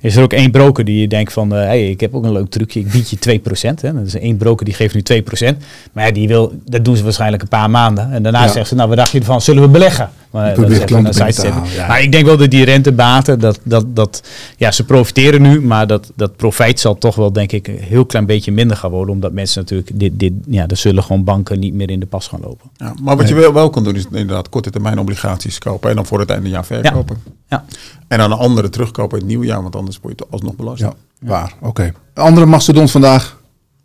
[0.00, 2.32] Is er ook één broker die je denkt van, eh, hey, ik heb ook een
[2.32, 3.80] leuk trucje, ik bied je 2%.
[3.82, 3.92] Hè.
[3.94, 5.56] Dat is één broker die geeft nu 2%.
[5.92, 8.12] Maar ja, die wil, dat doen ze waarschijnlijk een paar maanden.
[8.12, 8.46] En daarna Ja.
[8.46, 10.10] zeggen ze, nou wat dacht je ervan, zullen we beleggen?
[10.30, 11.54] Maar, dat is een sidestep.
[11.74, 11.86] ja.
[11.86, 14.22] maar ik denk wel dat die rentebaten, dat, dat, dat,
[14.56, 18.06] ja, ze profiteren nu, maar dat, dat profijt zal toch wel denk ik een heel
[18.06, 19.14] klein beetje minder gaan worden.
[19.14, 22.28] Omdat mensen natuurlijk, dit, dit, ja, er zullen gewoon banken niet meer in de pas
[22.28, 22.70] gaan lopen.
[22.76, 25.96] Ja, maar wat je wel, wel kan doen is inderdaad korte termijn obligaties kopen en
[25.96, 27.16] dan voor het einde jaar verkopen.
[27.48, 27.64] Ja.
[28.08, 30.80] En dan een andere terugkopen in het nieuwe jaar, want anders word je alsnog belast.
[30.80, 31.52] Ja, waar.
[31.60, 31.92] Oké.
[32.14, 33.40] Andere mastodont vandaag.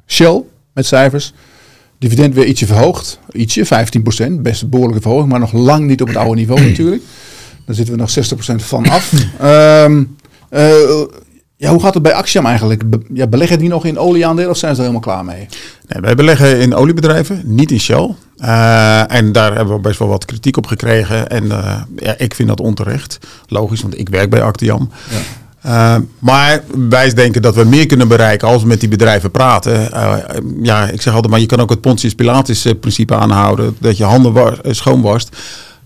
[0.07, 1.33] Shell met cijfers.
[2.01, 3.19] Dividend weer ietsje verhoogd.
[3.31, 4.41] Ietsje, 15%.
[4.41, 7.01] Best een behoorlijke verhoging, maar nog lang niet op het oude niveau natuurlijk.
[7.65, 9.13] Daar zitten we nog 60% van af.
[9.39, 10.03] Ehm,
[10.49, 10.71] eh,
[11.57, 12.89] ja, hoe gaat het bij Axiom eigenlijk?
[12.89, 15.47] Be- ja, beleggen die nog in olieaandelen of zijn ze er helemaal klaar mee?
[15.87, 18.15] Nee, wij beleggen in oliebedrijven, niet in Shell.
[18.37, 21.29] Eh, en daar hebben we best wel wat kritiek op gekregen.
[21.29, 23.17] En eh, ja, ik vind dat onterecht.
[23.47, 24.89] Logisch, want ik werk bij Actiam.
[25.61, 29.91] Eh, maar wij denken dat we meer kunnen bereiken als we met die bedrijven praten.
[29.91, 30.13] Eh,
[30.61, 33.75] ja, ik zeg altijd maar, je kan ook het Pontius Pilatus eh, principe aanhouden.
[33.79, 35.37] Dat je handen schoon wast.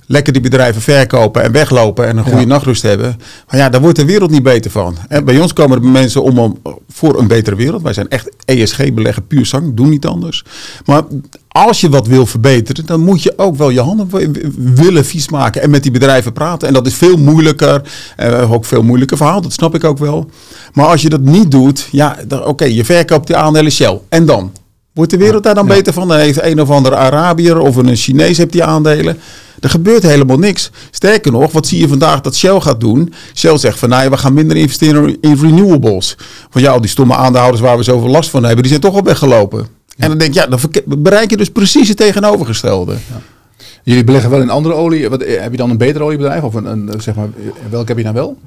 [0.08, 2.46] Lekker die bedrijven verkopen en weglopen en een goede Ja.
[2.46, 3.18] nachtrust hebben.
[3.50, 4.96] Maar ja, daar wordt de wereld niet beter van.
[5.08, 6.58] En bij ons komen er mensen om, om
[6.90, 7.82] voor een betere wereld.
[7.82, 10.44] Wij zijn echt ESG-beleggen, puur zang, doen niet anders.
[10.86, 11.04] Maar
[11.48, 14.10] als je wat wil verbeteren, dan moet je ook wel je handen
[14.76, 16.68] willen vies maken en met die bedrijven praten.
[16.68, 17.82] En dat is veel moeilijker.
[18.16, 20.30] Eh, ook veel moeilijker verhaal, dat snap ik ook wel.
[20.74, 24.00] Maar als je dat niet doet, ja, oké, je verkoopt die aandelen Shell.
[24.10, 24.52] En dan?
[24.96, 26.08] Wordt de wereld daar dan beter van?
[26.08, 29.18] Dan heeft een of andere Arabier of een Chinees heeft die aandelen.
[29.60, 30.72] Er gebeurt helemaal niks.
[30.92, 33.14] Sterker nog, wat zie je vandaag dat Shell gaat doen?
[33.34, 36.18] Shell zegt van, nou ja, we gaan minder investeren in renewables.
[36.50, 38.96] Van ja, al die stomme aandeelhouders waar we zoveel last van hebben, die zijn toch
[38.96, 39.68] al weggelopen.
[39.98, 40.60] En dan denk je, ja, dan
[41.00, 42.96] bereik je dus precies het tegenovergestelde.
[43.86, 45.10] Jullie beleggen wel in andere olie.
[45.10, 46.44] Wat, eh, heb je dan een beter oliebedrijf?
[46.44, 48.38] Of een, een, eh, zeg maar, eh, welke heb je nou wel?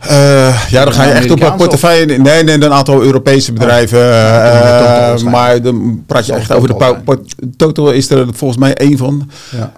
[0.70, 2.18] Ja, dan ga je echt op een portefeuille.
[2.18, 3.98] Nee, nee, een aantal Europese bedrijven.
[3.98, 5.31] Total waarschijnlijk.
[5.31, 7.18] maar dan praat je echt over de
[7.57, 9.31] Total is er volgens mij één van.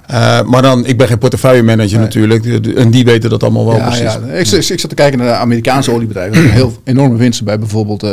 [0.07, 0.43] Ja.
[0.43, 2.07] Maar dan, ik ben geen portefeuillemanager Nee.
[2.07, 2.45] natuurlijk.
[2.77, 4.03] En die weten dat allemaal wel ja, precies.
[4.03, 4.19] ja.
[4.33, 6.43] Ik, ik, ik zat te kijken naar de Amerikaanse oliebedrijven.
[6.45, 8.07] Er heel enorme winsten bij bijvoorbeeld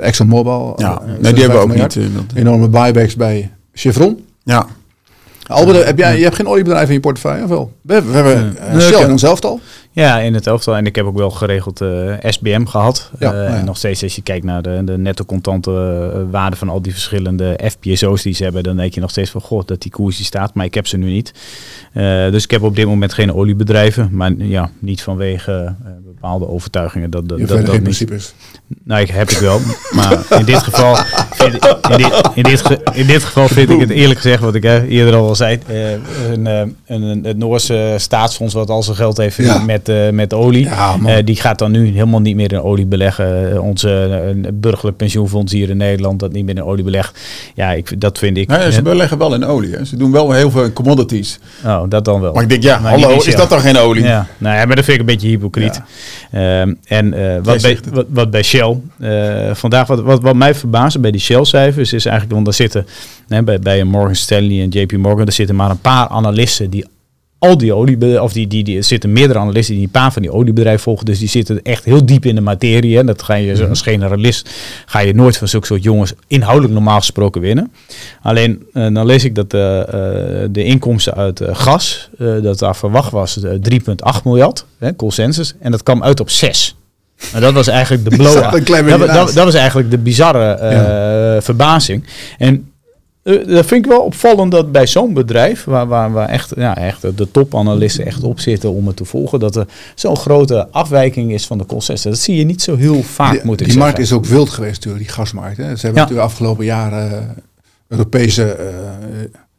[0.00, 0.74] ExxonMobil.
[0.76, 1.96] Ja, nee, die hebben we ook miljard.
[1.96, 2.08] niet.
[2.34, 4.24] Enorme buybacks bij Chevron.
[4.44, 4.66] Ja,
[5.46, 7.72] Albert, heb jij, je hebt geen oliebedrijf in je portefeuille, of wel?
[7.82, 9.60] We, we hebben Nee, Shell in ons elftal.
[9.94, 10.76] Ja, in het elftal.
[10.76, 13.10] En ik heb ook wel geregeld eh, SBM gehad.
[13.18, 13.56] Ja, Eh, nou ja.
[13.58, 15.70] En nog steeds als je kijkt naar de, de netto contante
[16.30, 19.40] waarde van al die verschillende FPSO's die ze hebben, dan denk je nog steeds van
[19.40, 20.54] god dat die koers die staat.
[20.54, 21.32] Maar ik heb ze nu niet.
[22.30, 24.08] Dus ik heb op dit moment geen oliebedrijven.
[24.12, 25.74] Maar ja, niet vanwege
[26.22, 27.10] bepaalde overtuigingen.
[27.10, 28.34] Dat, dat, Je dat, niet.
[28.84, 29.60] Nou, ik heb ik wel.
[29.94, 30.96] Maar in dit geval,
[31.44, 31.50] in,
[31.96, 34.82] dit, in, dit, ge- in dit geval vind ik het eerlijk gezegd, wat ik eh,
[34.90, 35.90] eerder al zei, eh,
[36.32, 39.58] een, eh, een, een, het Noorse staatsfonds wat al zijn geld heeft Ja.
[39.58, 43.60] met, eh, met olie, Ja, die gaat dan nu helemaal niet meer in olie beleggen.
[43.62, 47.18] Onze burgerlijk pensioenfonds hier in Nederland dat niet meer in olie belegt.
[47.54, 48.48] Ja, ik, dat vind ik.
[48.48, 49.74] Nee, ze beleggen wel in olie.
[49.74, 49.84] Hè.
[49.84, 51.38] Ze doen wel heel veel commodities.
[51.64, 52.32] oh, dat dan wel.
[52.32, 54.04] Maar ik denk, ja, Maar hallo, niet is dat dan geen olie?
[54.04, 55.80] Ja, nou ja, maar dat vind ik een beetje hypocriet.
[56.30, 60.54] Ehm, en eh, wat, bij, wat, wat bij Shell, eh, vandaag wat, wat, wat mij
[60.54, 62.86] verbaasde bij die Shell-cijfers is eigenlijk, want daar zitten
[63.28, 66.70] hè, bij, bij een Morgan Stanley en JP Morgan, er zitten maar een paar analisten
[66.70, 66.84] die
[67.42, 70.22] al die olie, of die, die, die er zitten meerdere analisten die een paar van
[70.22, 72.98] die oliebedrijven volgen, dus die zitten echt heel diep in de materie.
[72.98, 74.50] En dat ga je zo als generalist
[74.86, 77.72] ga je nooit van zulke soort jongens inhoudelijk normaal gesproken winnen.
[78.22, 83.10] Alleen eh, dan lees ik dat eh, eh, de inkomsten uit gas, dat daar verwacht
[83.10, 83.50] was eh,
[84.16, 86.76] 3,8 miljard, hè, consensus, en dat kwam uit op 6.
[87.32, 88.88] En dat was eigenlijk de blow.
[88.88, 92.04] dat, dat, dat was eigenlijk de bizarre verbazing.
[92.38, 92.71] En
[93.22, 97.16] dat vind ik wel opvallend dat bij zo'n bedrijf, waar, waar, waar echt, ja, echt
[97.16, 101.46] de topanalisten echt op zitten om het te volgen, dat er zo'n grote afwijking is
[101.46, 102.10] van de consensus.
[102.10, 103.82] Dat zie je niet zo heel vaak, Die, moet ik die zeggen.
[103.82, 105.56] markt is ook wild geweest natuurlijk, die gasmarkt.
[105.56, 105.62] Hè.
[105.62, 106.00] Ze hebben Ja.
[106.00, 107.24] natuurlijk afgelopen jaren eh,
[107.88, 108.68] Europese eh,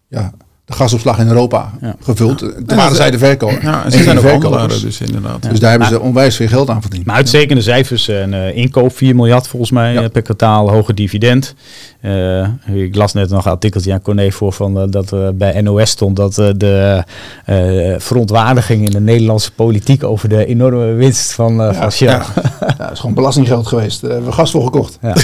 [0.07, 0.33] ja,
[0.65, 1.95] de gasopslag in Europa Ja.
[2.03, 2.37] gevuld.
[2.37, 3.63] Toen waren zij de verkoper.
[3.63, 4.81] Ja, en ze zijn de ook verkopers.
[4.81, 5.49] dus inderdaad.
[5.49, 7.05] Dus daar hebben ze onwijs veel geld aan verdiend.
[7.05, 8.07] Maar uitstekende cijfers.
[8.07, 10.01] Een eh, inkoop 4 miljard volgens mij Ja.
[10.03, 10.69] eh, per kwartaal.
[10.69, 11.55] Hoge dividend.
[12.01, 15.61] Eh, ik las net nog een artikeltje aan Corné voor van eh, dat eh, bij
[15.61, 17.03] NOS stond dat eh, de
[17.45, 22.07] eh, verontwaardiging in de Nederlandse politiek over de enorme winst van, eh, van Shell.
[22.07, 22.25] ja.
[22.59, 24.01] Ja, dat is gewoon belastinggeld geweest.
[24.01, 24.97] Daar hebben we gas voor gekocht.
[25.01, 25.13] Ja.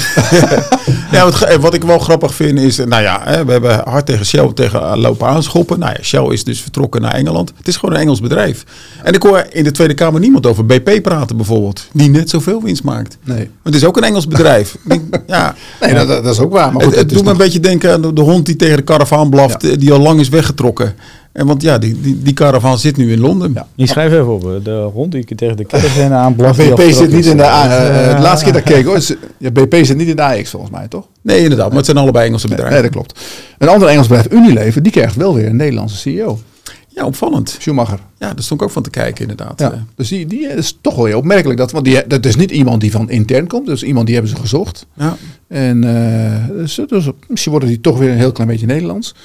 [1.12, 4.06] Ja, wat, wat ik wel grappig vind is, eh, nou ja, hè, we hebben hard
[4.06, 5.80] tegen Shell tegen eh, lopen aanschoppen.
[5.80, 7.52] Nou ja, Shell is dus vertrokken naar Engeland.
[7.58, 8.63] Het is gewoon een Engels bedrijf.
[9.04, 12.62] En ik hoor in de Tweede Kamer niemand over BP praten bijvoorbeeld, die net zoveel
[12.63, 13.18] winst maakt.
[13.24, 14.78] Nee, Het is ook een Engels bedrijf.
[15.28, 16.72] Ja, nee dat, dat is ook waar.
[16.74, 18.46] Maar het, goed, het het is doet me een beetje denken aan de, de hond
[18.46, 19.70] die tegen de karavaan blaft, Ja.
[19.70, 20.96] eh, die al lang is weggetrokken.
[21.39, 23.52] En want ja, die, die, die karavaan zit nu in Londen.
[23.54, 23.67] Ja.
[23.75, 24.43] Die schrijf even op.
[24.45, 27.43] eh, De hond die ik tegen de caravan die BP zit niet in de...
[27.45, 28.15] A- eh, Ja.
[28.15, 28.99] de laatste keer dat ik keek hoor.
[29.38, 31.08] Ja, BP zit niet in de AX volgens mij, toch?
[31.21, 32.73] Nee, inderdaad, maar het zijn allebei Engelse bedrijven.
[32.73, 33.19] Nee, dat klopt.
[33.58, 36.39] Een ander Engels bedrijf, Unilever, die krijgt wel weer een Nederlandse CEO.
[36.88, 37.56] Ja, opvallend.
[37.60, 37.99] Schumacher.
[38.17, 39.60] Ja, daar stond ik ook van te kijken inderdaad.
[39.60, 39.71] Ja.
[39.71, 41.60] Eh, Dus die, die is toch wel weer opmerkelijk.
[41.60, 43.65] Dat, want die, dat is niet iemand die van intern komt.
[43.65, 44.86] Dat is iemand die hebben ze gezocht.
[44.93, 45.15] ja.
[45.47, 49.15] En eh, dus, dus misschien worden die toch weer een heel klein beetje Nederlands.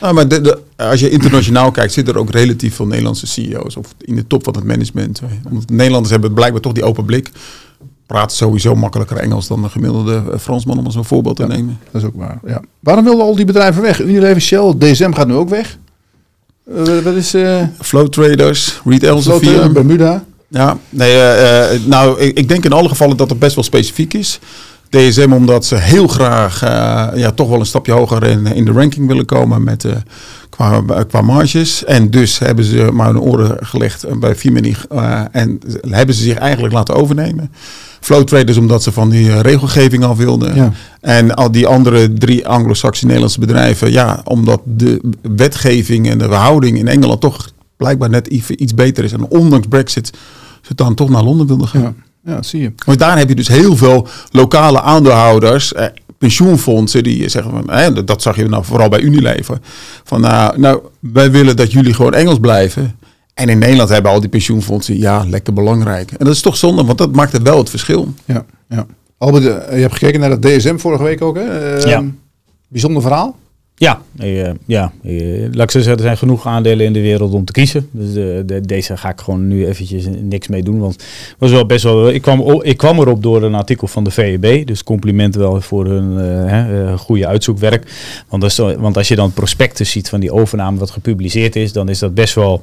[0.00, 3.76] Nou, maar de, de- als je internationaal kijkt, zitten er ook relatief veel Nederlandse CEO's
[3.76, 5.20] of in de top van het management.
[5.50, 7.30] Omdat Nederlanders hebben blijkbaar toch die open blik.
[8.06, 11.78] Praten sowieso makkelijker Engels dan een gemiddelde eh, Fransman, om als een voorbeeld te nemen.
[11.90, 12.38] Dat is ook waar.
[12.46, 12.60] Ja.
[12.80, 14.00] Waarom wilden al die bedrijven weg?
[14.02, 15.78] Unilever, Shell, DSM gaat nu ook weg.
[16.74, 19.22] Eh, wat is uh, Flow traders, retail
[19.72, 20.24] Bermuda?
[20.48, 23.64] Ja, nee, eh, eh, nou, ik, ik denk in alle gevallen dat het best wel
[23.64, 24.38] specifiek is.
[24.90, 28.72] DSM omdat ze heel graag eh, ja, toch wel een stapje hoger in, in de
[28.72, 29.92] ranking willen komen met, eh,
[30.56, 31.84] qua, qua marges.
[31.84, 36.36] En dus hebben ze maar hun oren gelegd bij Femini eh, en hebben ze zich
[36.36, 37.50] eigenlijk laten overnemen.
[38.00, 40.54] Flow traders omdat ze van die eh, regelgeving af wilden.
[40.54, 40.72] Ja.
[41.00, 46.78] En al die andere drie Anglo-Saxische Nederlandse bedrijven, ja, omdat de wetgeving en de houding
[46.78, 49.12] in Engeland toch blijkbaar net iets iets beter is.
[49.12, 50.12] En ondanks Brexit
[50.62, 51.82] ze dan toch naar Londen wilden gaan.
[51.82, 51.94] Ja.
[52.26, 52.72] Ja, zie je.
[52.86, 55.86] Want daar heb je dus heel veel lokale aandeelhouders, eh,
[56.18, 59.58] pensioenfondsen, die zeggen van, eh, dat zag je nou vooral bij Unilever,
[60.04, 62.98] van nou, nou, wij willen dat jullie gewoon Engels blijven.
[63.34, 66.10] En in Nederland hebben al die pensioenfondsen, ja, lekker belangrijk.
[66.10, 68.14] En dat is toch zonde, want dat maakt het wel het verschil.
[68.24, 68.86] Ja, ja.
[69.18, 71.74] Albert, eh, je hebt gekeken naar dat DSM vorige week ook, hè?
[71.76, 72.04] Eh, Ja.
[72.68, 73.36] Bijzonder verhaal.
[73.78, 77.44] Ja, eh, ja eh, ik zo zeggen, er zijn genoeg aandelen in de wereld om
[77.44, 77.88] te kiezen.
[77.90, 80.78] Dus de, de, deze ga ik gewoon nu eventjes niks mee doen.
[80.78, 81.04] Want
[81.38, 82.08] was wel best wel.
[82.08, 84.66] Ik kwam, ik kwam erop door een artikel van de VEB.
[84.66, 87.92] Dus complimenten wel voor hun eh, eh, goede uitzoekwerk.
[88.28, 91.88] Want als, want als je dan prospectus ziet van die overname wat gepubliceerd is, dan
[91.88, 92.62] is dat best wel.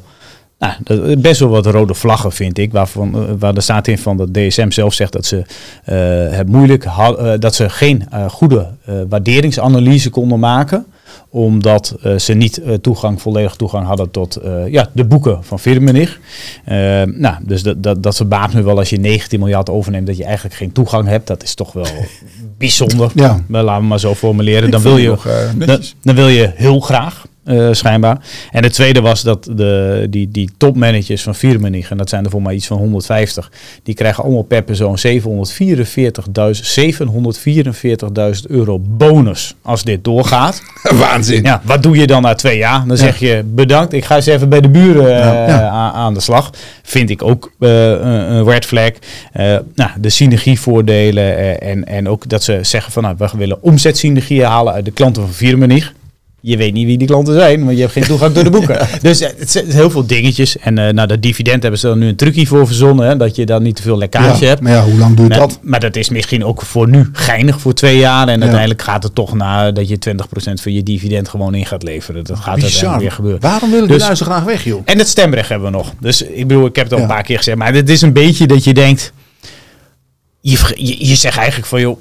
[0.60, 2.72] Nou, best wel wat rode vlaggen, vind ik.
[2.72, 5.44] Waarvan, eh, waar er staat in van dat DSM zelf zegt dat ze
[5.84, 10.86] eh, het moeilijk had, eh, dat ze geen eh, goede eh, waarderingsanalyse konden maken
[11.34, 15.60] omdat eh, ze niet eh, toegang, volledig toegang hadden tot eh, ja, de boeken van
[15.60, 16.20] Firmenich.
[16.70, 20.18] Uh, nou, dus dat, dat, dat verbaast me wel als je 19 miljard overneemt, dat
[20.18, 21.28] je eigenlijk geen toegang hebt.
[21.28, 21.86] Dat is toch wel
[22.58, 23.12] bijzonder.
[23.16, 23.44] Ja.
[23.48, 24.72] Maar Laten we maar zo formuleren.
[24.72, 25.28] Dan wil, je, nog,
[26.02, 27.26] dan wil je heel graag.
[27.44, 28.18] Eh, schijnbaar.
[28.52, 32.30] En het tweede was dat de, die, die topmanagers van Firmenich, en dat zijn er
[32.30, 33.52] voor mij iets van 150,
[33.84, 35.12] die krijgen allemaal per persoon 744.000
[36.80, 40.62] 744.000 euro bonus als dit doorgaat.
[41.00, 41.44] Waanzin.
[41.44, 42.88] Ja, wat doe je dan na twee jaar?
[42.88, 45.92] Dan zeg je bedankt, ik ga eens even bij de buren eh, Ja, ja.
[45.92, 46.50] aan, de slag.
[46.84, 48.92] Vind ik ook eh, een red flag.
[49.76, 54.74] Nou, de synergievoordelen en, en ook dat ze zeggen van nou, we willen omzetsynergieën halen
[54.74, 55.94] uit de klanten van Firmenich.
[56.46, 58.88] Je weet niet wie die klanten zijn, maar je hebt geen toegang door de boeken.
[59.02, 60.58] Dus eh, het zijn heel veel dingetjes.
[60.58, 63.08] En eh nou, dat dividend hebben ze er nu een trucje voor verzonnen.
[63.08, 64.62] Hè, dat je dan niet te veel lekkage Ja, hebt.
[64.62, 65.60] Maar ja, hoe lang duurt Maar, dat?
[65.62, 68.28] maar dat is misschien ook voor nu geinig voor twee jaar.
[68.28, 71.84] En uiteindelijk gaat het toch naar dat je 20% van je dividend gewoon in gaat
[71.84, 72.24] leveren.
[72.24, 73.00] Dat gaat uiteindelijk Bizar.
[73.00, 73.42] weer gebeuren.
[73.42, 74.82] Waarom willen die Dus- lui zo graag weg, joh?
[74.86, 75.94] En het stemrecht hebben we nog.
[76.00, 77.06] Dus ik bedoel, ik heb het al Ja.
[77.06, 77.58] een paar keer gezegd.
[77.58, 79.14] Maar het is een beetje dat je denkt...
[80.42, 81.98] Je, je, je zegt eigenlijk van, joh,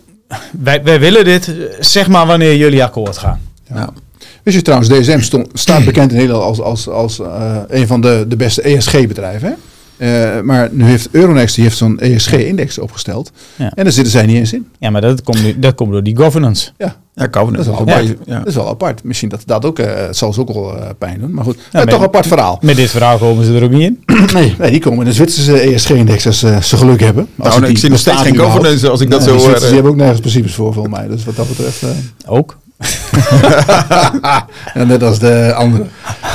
[0.62, 1.54] wij, wij willen dit.
[1.80, 3.40] Zeg maar wanneer jullie akkoord gaan.
[3.74, 3.90] Ja.
[4.42, 8.00] Wist je trouwens, DSM stond, staat bekend in Nederland als, als, als eh, een van
[8.00, 9.48] de, de beste ESG-bedrijven.
[9.48, 9.54] hè?
[9.96, 13.30] Eh, maar nu heeft Euronext die heeft zo'n ESG-index opgesteld.
[13.56, 13.72] Ja.
[13.74, 14.66] En daar zitten zij niet eens in.
[14.78, 16.70] Ja, maar dat komt, nu- dat komt door die governance.
[16.78, 17.56] Ja, Ja, Covenant.
[17.56, 18.16] Dat is wel Dat apart.
[18.26, 18.38] ja.
[18.38, 19.04] dat is wel apart.
[19.04, 21.32] Misschien dat dat ook, eh, het zal ze ook wel pijn doen.
[21.34, 22.58] Maar goed, maar- toch een apart verhaal.
[22.62, 24.02] Met dit verhaal komen ze er ook niet in.
[24.34, 27.26] nee, nee, die komen in de Zwitserse ESG-index als ze geluk hebben.
[27.38, 29.58] Als Nou, ik die zie nog steeds geen governance als ik dat zo hoor.
[29.58, 31.08] Die hebben ook nergens principes voor, volgens mij.
[31.08, 31.82] Dus wat dat betreft...
[32.26, 32.56] Ook.
[34.74, 35.84] ja, net als de andere.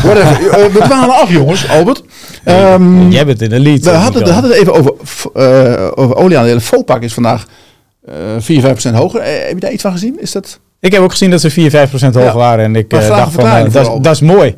[0.03, 0.49] Whatever.
[0.49, 2.03] Eh, we dwalen af, jongens, Albert.
[2.43, 3.83] Ehm, Jij bent in de lead.
[3.83, 4.93] we eh, hadden, we hadden het even over,
[5.33, 6.61] eh, over olieaandelen.
[6.61, 7.45] Volpak is vandaag
[8.07, 9.21] eh 4, 5% hoger.
[9.23, 10.17] Heb je daar iets van gezien?
[10.21, 10.59] Is dat...
[10.79, 12.33] Ik heb ook gezien dat ze 4, 5 procent hoog Ja.
[12.33, 12.65] waren.
[12.65, 14.55] En ik dacht van, dat is mooi.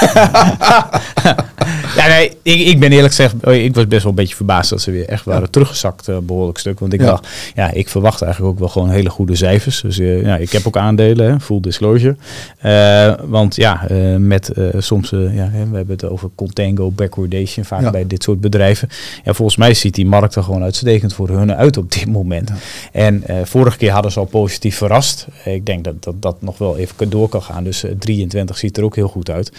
[1.96, 4.70] ja, nee, ik, ik ben eerlijk gezegd, oh, ik was best wel een beetje verbaasd
[4.70, 6.78] dat ze weer echt waren teruggezakt, eh, behoorlijk stuk.
[6.80, 7.06] Want ik Ja.
[7.06, 9.80] dacht, ja, ik verwacht eigenlijk ook wel gewoon hele goede cijfers.
[9.80, 12.16] Dus eh, ja, ik heb ook aandelen, hè, full disclosure.
[12.58, 13.86] Eh, want ja,
[14.18, 17.90] met soms, ja, we hebben het over contango, backwardation, vaak Ja.
[17.90, 18.88] bij dit soort bedrijven.
[19.24, 22.50] Ja, volgens mij ziet die markt er gewoon uitstekend voor hun uit op dit moment.
[22.92, 25.26] En vorige keer hadden ze al positief verrast.
[25.44, 27.64] Ik denk dat, dat dat nog wel even door kan gaan.
[27.64, 29.52] Dus eh, 23 ziet er ook heel goed uit.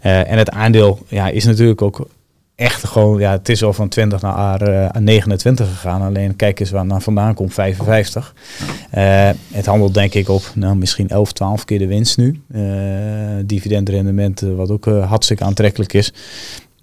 [0.00, 2.08] Eh, en het aandeel ja, is natuurlijk ook
[2.54, 6.02] echt gewoon, ja, het is al van 20 naar eh, 29 gegaan.
[6.02, 8.34] Alleen kijk eens waar naar vandaan komt, 55.
[8.90, 12.40] Eh, het handelt denk ik op nou, misschien 11, 12 keer de winst nu.
[13.44, 16.12] Dividendrendement, wat ook hartstikke aantrekkelijk is.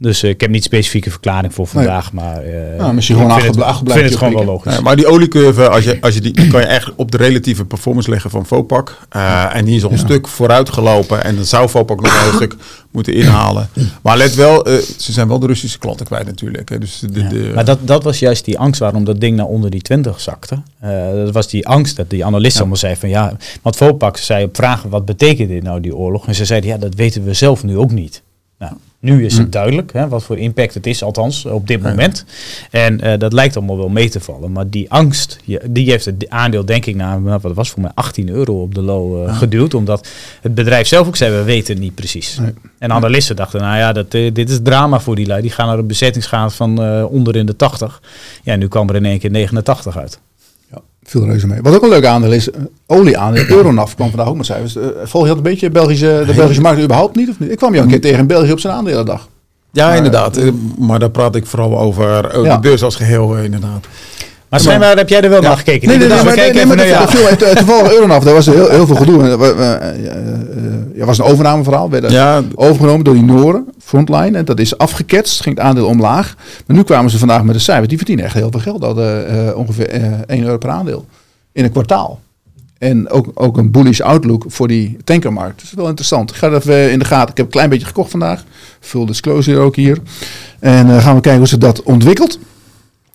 [0.02, 3.42] Dus eh, ik heb niet specifieke verklaring voor vandaag, maar eh, Nou, misschien ik gewoon
[3.42, 4.74] vind het, achterbl- ik vind het gewoon wel logisch.
[4.76, 7.18] Ja, maar die oliecurve, als je, als je die, die kan je eigenlijk op de
[7.18, 8.98] relatieve performance leggen van Vopak.
[9.10, 10.04] Eh, en die is al een Ja.
[10.04, 11.24] stuk vooruit gelopen.
[11.24, 12.56] En dan zou Vopak nog wel een stuk
[12.92, 13.70] moeten inhalen.
[14.02, 16.70] Maar let wel, eh, ze zijn wel de Russische klanten kwijt natuurlijk.
[16.70, 16.78] Hè.
[16.78, 17.28] Dus de, Ja.
[17.30, 20.22] de, Maar dat, dat was juist die angst waarom dat ding naar onder die 20
[20.22, 20.62] zakte.
[20.80, 24.44] Eh, dat was die angst dat die analist allemaal zei van ja, want Vopak zei
[24.46, 26.28] op vragen wat betekent dit nou die oorlog?
[26.28, 28.22] En ze zeiden ja, dat weten we zelf nu ook niet.
[28.60, 32.26] Nou, nu is het duidelijk hè, wat voor impact het is, althans op dit moment.
[32.72, 34.52] En eh, dat lijkt allemaal wel mee te vallen.
[34.52, 37.92] Maar die angst, die heeft het aandeel denk ik naar, nou, wat was voor mij,
[37.94, 39.74] 18 euro op de low eh, geduwd.
[39.74, 40.08] Omdat
[40.42, 42.38] het bedrijf zelf ook zei, we weten het niet precies.
[42.38, 42.54] Nee.
[42.78, 45.42] En analisten dachten, nou ja, dat, eh, dit is drama voor die lui.
[45.42, 48.02] Die gaan naar een bezettingsgraad van onder in de 80.
[48.44, 50.20] Ja, nu kwam er in één keer 89 uit.
[50.72, 51.62] Ja, veel reuze mee.
[51.62, 53.46] Wat ook een leuk aandeel is, eh, olieaandeel.
[53.58, 54.76] Euronav kwam vandaag ook met cijfers.
[54.76, 57.30] Eh, volg je dat een beetje, Belgische, de Belgische markt überhaupt niet?
[57.30, 57.52] Of niet?
[57.52, 59.28] Ik kwam jou een keer tegen in België op zijn aandelendag.
[59.72, 60.38] ja, maar- inderdaad.
[60.38, 62.56] Eh, Maar daar praat ik vooral over Ja.
[62.56, 63.86] de beurs als geheel, eh, inderdaad.
[64.50, 65.88] Maar schijnbaar heb jij er wel naar gekeken.
[65.88, 68.24] Nee, nee, nee, maar, nee, maar dat, viel eh, toevallig Euronav.
[68.24, 69.24] Daar was heel, heel veel gedoe.
[69.24, 70.40] Eh, eh, eh,
[70.96, 71.90] Ja, was een overnameverhaal.
[71.90, 74.38] Werden Ja, overgenomen door die Noren, Frontline.
[74.38, 76.36] En dat is afgeketst, ging het aandeel omlaag.
[76.66, 77.88] Maar nu kwamen ze vandaag met de cijfers.
[77.88, 78.82] Die verdienen echt heel veel geld.
[78.82, 81.06] Dat eh, ongeveer eh 1 euro per aandeel.
[81.52, 82.20] In een kwartaal.
[82.78, 85.56] En ook, ook een bullish outlook voor die tankermarkt.
[85.56, 86.30] Dat is wel interessant.
[86.30, 87.30] Ik ga dat even in de gaten.
[87.30, 88.44] Ik heb een klein beetje gekocht vandaag.
[88.80, 89.98] Full disclosure ook hier.
[90.60, 92.40] En eh, gaan we kijken hoe zich dat ontwikkelt.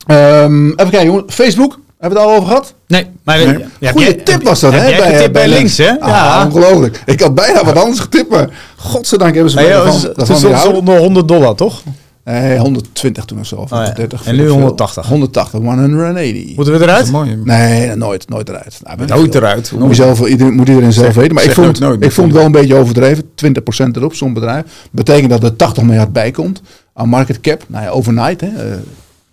[0.06, 1.24] Ehm, even kijken, jongen.
[1.26, 1.78] Facebook.
[1.98, 2.74] Hebben we het al over gehad?
[2.86, 3.64] Nee, maar Nee.
[3.80, 4.86] ja, jij- tip was dat, hè?
[4.88, 6.00] jij getipt bij links, hè?
[6.00, 6.44] Ah, ja.
[6.46, 7.02] ongelooflijk.
[7.06, 10.66] Ik had bijna wat anders getipt, maar godzijdank hebben ze Nee, joh, ervan- het is-
[10.66, 11.82] onder 100 dollar, toch?
[12.24, 13.56] Nee, 120 toen of zo.
[13.56, 13.76] Of ja.
[13.76, 14.24] 130.
[14.26, 14.52] En nu veel.
[14.52, 15.06] 180.
[15.06, 16.56] 180, 180.
[16.56, 17.10] Moeten we eruit?
[17.10, 17.40] mooi.
[17.44, 18.80] Nee, nooit, nooit eruit.
[18.82, 19.42] Nou, Nooit veel.
[19.42, 19.72] eruit.
[19.78, 21.34] Moet, je zelf, iedereen, moet iedereen zelf Zeg- weten.
[21.34, 23.24] Maar ik vond, nooit ik vond het wel een beetje overdreven.
[23.34, 24.64] 20% erop, zo'n bedrijf.
[24.90, 26.60] Betekent dat er 80 miljard bij komt
[26.94, 27.64] aan market cap.
[27.66, 28.40] Nou ja, overnight.
[28.40, 28.48] Hè.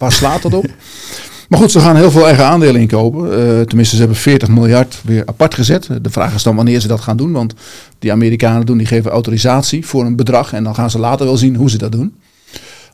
[0.01, 0.65] Eh, waar slaat dat op?
[1.51, 3.25] Maar goed, ze gaan heel veel eigen aandelen inkopen.
[3.25, 5.89] Uh, tenminste, ze hebben 40 miljard weer apart gezet.
[6.01, 7.31] De vraag is dan wanneer ze dat gaan doen.
[7.31, 7.53] Want
[7.99, 10.53] die Amerikanen doen, die geven autorisatie voor een bedrag.
[10.53, 12.15] En dan gaan ze later wel zien hoe ze dat doen.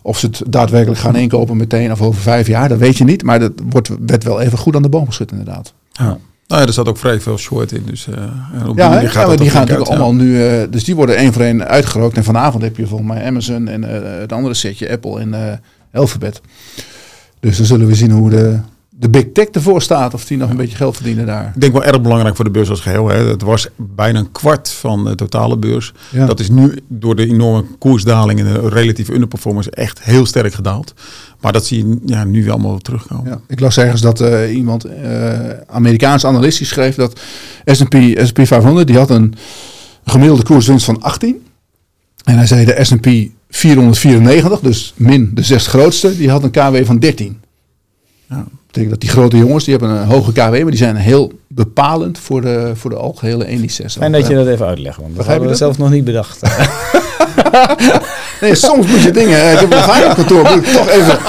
[0.02, 3.24] Of ze het daadwerkelijk gaan inkopen meteen of over vijf jaar, dat weet je niet.
[3.24, 5.74] Maar dat wordt, werd wel even goed aan de boom geschud inderdaad.
[5.92, 6.18] Ja.
[6.48, 7.84] Nou ja, er zat ook vrij veel short in.
[7.86, 10.44] Dus, uh, op ja, die, gaat ja, die gaan natuurlijk allemaal nu.
[10.44, 12.18] Uh, dus die worden één voor één uitgerookt.
[12.18, 13.90] En vanavond heb je volgens mij Amazon en uh,
[14.20, 15.62] het andere setje, Apple en
[15.94, 16.42] Alphabet.
[17.40, 18.60] Dus dan zullen we zien hoe de,
[18.90, 20.14] de big tech ervoor staat.
[20.14, 21.52] Of die nog een beetje geld verdienen daar.
[21.56, 23.08] Ik denk wel erg belangrijk voor de beurs als geheel.
[23.08, 23.28] Hè.
[23.28, 25.94] Het was bijna een kwart van de totale beurs.
[26.12, 30.94] Dat is nu door de enorme koersdaling en de relatieve underperformance echt heel sterk gedaald.
[31.42, 33.32] Maar dat zie je ja, nu wel allemaal terugkomen.
[33.32, 37.20] Ja, ik las ergens dat uh, iemand, uh, Amerikaans analist, die schreef dat
[37.66, 39.34] S&P, S&P 500, die had een
[40.06, 41.42] gemiddelde koerswinst van 18.
[42.24, 46.86] En hij zei de S&P 494, dus min de zes grootste, die had een KW
[46.86, 47.42] van 13.
[48.30, 51.32] Ja, betekent dat die grote jongens, die hebben een hoge KW, maar die zijn heel
[51.48, 53.96] bepalend voor de, voor de algehele indices.
[53.96, 56.42] Fijn dat je dat even uitlegt, want dat hebben we zelf nog niet bedacht.
[58.42, 61.20] nee, soms moet je dingen, ik heb een vaardigkantoor, moet ik toch even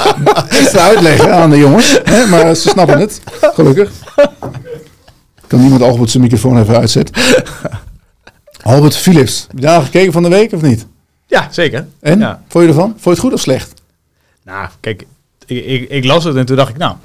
[0.48, 2.00] extra uitleggen aan de jongens.
[2.04, 2.26] Hè?
[2.26, 3.90] Maar ze snappen het, gelukkig.
[5.46, 7.22] Kan niemand Albert zijn microfoon even uitzetten?
[8.62, 10.86] Albert Philips, heb je daar gekeken van de week of niet?
[11.28, 11.86] Ja, zeker.
[12.00, 12.18] En?
[12.18, 12.42] Ja.
[12.48, 12.88] Vond je ervan?
[12.90, 13.74] Vond je het goed of slecht?
[14.42, 15.06] Nou, kijk,
[15.46, 16.96] ik, ik, ik, las het en toen dacht ik, nou,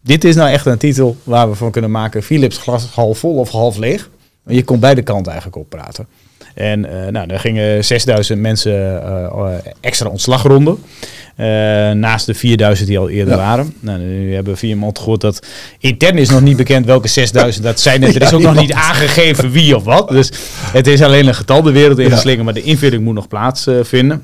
[0.00, 2.22] dit is nou echt een titel waar we van kunnen maken.
[2.22, 4.10] Philips glas half vol of half leeg.
[4.46, 6.06] Je kon beide kanten eigenlijk op praten.
[6.54, 10.78] En uh, nou, er gingen 6000 mensen uh, extra ontslagronden.
[11.40, 11.46] Uh,
[11.90, 13.74] naast de 4000 die al eerder waren.
[13.80, 15.46] Nou, nu hebben we via gehoord dat
[15.78, 18.02] intern is nog niet bekend welke 6000 dat zijn.
[18.14, 20.08] er is ook nog niet aangegeven wie of wat.
[20.08, 20.32] Dus
[20.72, 24.22] het is alleen een getal de wereld ingeslingerd, maar de invulling moet nog plaatsvinden.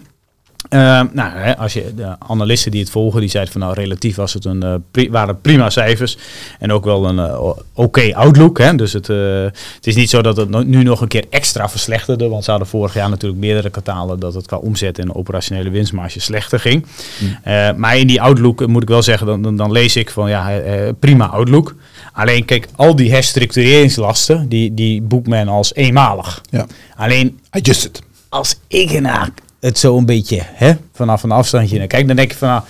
[0.72, 4.16] Uh, nou, hè, als je de analisten die het volgen, die zeiden van nou relatief
[4.16, 6.16] was het een, uh, pri waren prima cijfers
[6.58, 8.58] en ook wel een uh, oké outlook.
[8.58, 8.74] Hè.
[8.74, 12.44] Dus het, het is niet zo dat het nu nog een keer extra verslechterde, want
[12.44, 16.60] ze hadden vorig jaar natuurlijk meerdere kwartalen dat het qua omzet en operationele winstmarge slechter
[16.60, 16.86] ging.
[17.18, 17.36] Mm.
[17.76, 20.60] maar in die outlook moet ik wel zeggen, dan, dan, dan lees ik van ja,
[20.98, 21.74] prima outlook.
[22.12, 26.42] Alleen kijk, al die herstructureringslasten, die, die boekt men als eenmalig.
[26.50, 26.66] Ja.
[26.96, 28.02] Alleen, adjusted.
[28.28, 29.28] Als ik ernaar
[29.62, 32.62] het zo een beetje hè, vanaf een afstandje naar kijk, dan denk je van nou,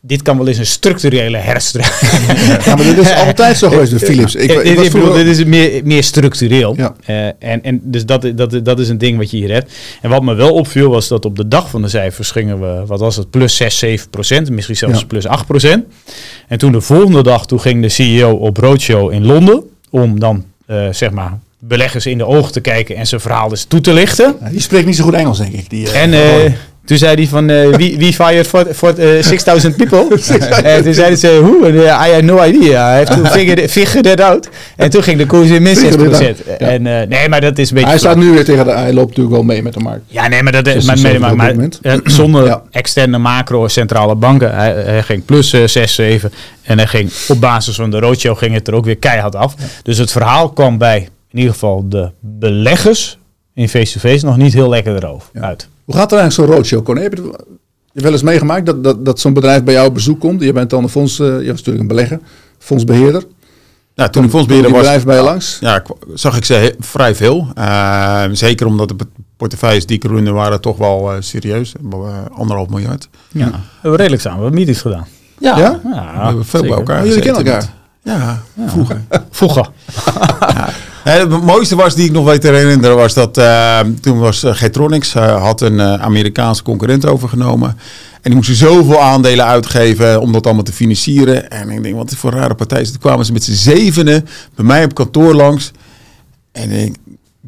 [0.00, 2.64] dit kan wel eens een structurele herstructurering.
[2.64, 4.34] Ja, maar dit is altijd zo geweest bij Philips.
[4.34, 6.74] Ik, ik, dit is meer, meer structureel.
[6.76, 6.94] Ja.
[7.06, 9.72] Uh, en, en dus dat, dat, dat is een ding wat je hier hebt.
[10.02, 12.86] En wat me wel opviel was dat op de dag van de cijfers gingen we,
[12.86, 14.50] wat was het, plus 6, 7 procent.
[14.50, 15.06] Misschien zelfs ja.
[15.06, 15.84] plus 8 procent.
[16.48, 19.62] En toen de volgende dag, toen ging de CEO op roadshow in Londen.
[19.90, 23.64] Om dan, uh, zeg maar, beleggers in de ogen te kijken en zijn verhaal dus
[23.64, 24.36] toe te lichten.
[24.40, 25.70] Ja, die spreekt niet zo goed Engels, denk ik.
[25.70, 26.52] Die, uh, en uh,
[26.84, 30.18] toen zei hij van, uh, wie, wie fired for, for uh, 6000 people?
[30.62, 31.72] en toen zeiden ze, hoe?
[31.72, 32.94] Uh, I had no idea.
[32.94, 34.48] I have to figure, figure that out.
[34.76, 35.80] En toen ging de koers in min 6%.
[35.80, 36.32] Ja.
[36.58, 37.90] En, nee, maar dat is een beetje...
[37.90, 38.70] Hij staat nu weer tegen de...
[38.70, 40.02] Hij loopt natuurlijk wel mee met de markt.
[40.06, 40.84] Ja, nee, maar dat is...
[40.84, 42.62] Maar, maar, maar, maar zonder ja.
[42.70, 44.54] externe macro centrale banken.
[44.54, 46.32] Hij, hij ging plus 6, 7.
[46.62, 49.54] En hij ging op basis van de roadshow ging het er ook weer keihard af.
[49.82, 53.18] Dus het verhaal kwam bij in ieder geval de beleggers
[53.54, 55.40] in face-to-face nog niet heel lekker erover ja.
[55.40, 55.68] uit.
[55.84, 57.02] Hoe gaat er eigenlijk zo'n roadshow, Corné?
[57.02, 57.32] Heb je
[57.92, 60.42] je wel eens meegemaakt dat, dat, dat zo'n bedrijf bij jou op bezoek komt?
[60.42, 62.20] Je bent dan een fonds, uh, je was natuurlijk een belegger,
[62.58, 63.22] fondsbeheerder.
[63.94, 65.58] Ja, toen ik fondsbeheerder was, bedrijf bij je langs?
[65.60, 65.82] Ja,
[66.14, 67.48] zag ik ze vrij veel.
[67.58, 68.96] Uh, zeker omdat de
[69.36, 71.72] portefeuilles die ik runde waren toch wel uh, serieus.
[72.32, 73.08] anderhalf miljard.
[73.32, 74.38] Ja, we hebben redelijk samen.
[74.38, 75.06] We hebben meetings gedaan.
[75.38, 75.80] Ja, ja?
[75.84, 76.76] ja we hebben veel zeker.
[76.76, 77.06] bij elkaar.
[77.06, 77.74] Jullie kennen elkaar?
[78.02, 79.02] Ja, vroeger.
[79.30, 79.70] vroeger.
[81.08, 81.28] ja.
[81.28, 84.54] Het mooiste was die ik nog weet te herinneren was dat uh, toen was uh,
[84.54, 87.68] Getronics uh, had een Amerikaanse concurrent overgenomen.
[88.12, 91.50] En die moesten zoveel aandelen uitgeven om dat allemaal te financieren.
[91.50, 92.84] En ik denk, wat voor rare partij.
[92.84, 95.70] Toen kwamen ze met z'n zevenen bij mij op kantoor langs.
[96.52, 96.96] En ik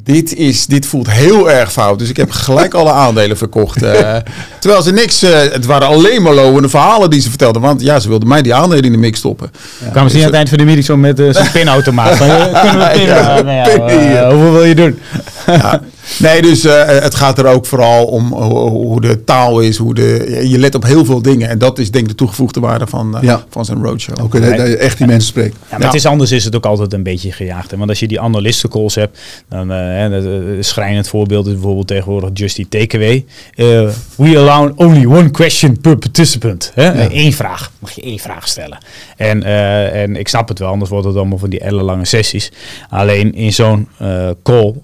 [0.02, 1.98] dit, is, dit voelt heel erg fout.
[1.98, 3.82] Dus ik heb gelijk alle aandelen verkocht.
[3.82, 3.90] Uh,
[4.60, 5.22] terwijl ze niks...
[5.22, 7.62] Uh, het waren alleen maar lovende verhalen die ze vertelden.
[7.62, 9.50] Want ja, ze wilden mij die aandelen in de mix stoppen.
[9.84, 9.90] Ja.
[9.90, 12.16] Kwamen ze niet aan het eind van de meeting zo met uh, zo'n pinautomaat.
[12.16, 13.46] kunnen we pinnen?
[14.12, 14.98] Ja, hoeveel wil je doen?
[15.46, 15.80] ja.
[16.18, 19.76] Nee, dus uh, het gaat er ook vooral om hoe de taal is.
[19.76, 21.48] Hoe de, je let op heel veel dingen.
[21.48, 23.44] En dat is denk ik de toegevoegde waarde van, uh, ja.
[23.48, 24.24] van zijn roadshow.
[24.24, 25.56] Oké, okay, dat je echt die mensen spreekt.
[25.70, 27.70] Ja, maar het is anders is het ook altijd een beetje gejaagd.
[27.70, 27.76] Hè?
[27.76, 32.66] Want als je die analistencalls hebt, dan uh, een schrijnend voorbeeld is bijvoorbeeld tegenwoordig Justy
[32.68, 33.24] Takeaway.
[34.16, 36.72] we allow only one question per participant.
[36.74, 37.02] Hè?
[37.02, 37.08] Ja.
[37.12, 37.70] Eén vraag.
[37.78, 38.78] Mag je één vraag stellen.
[39.16, 39.42] En,
[39.92, 42.52] en ik snap het wel, anders wordt het allemaal van die ellenlange sessies.
[42.88, 43.88] Alleen in zo'n
[44.42, 44.74] call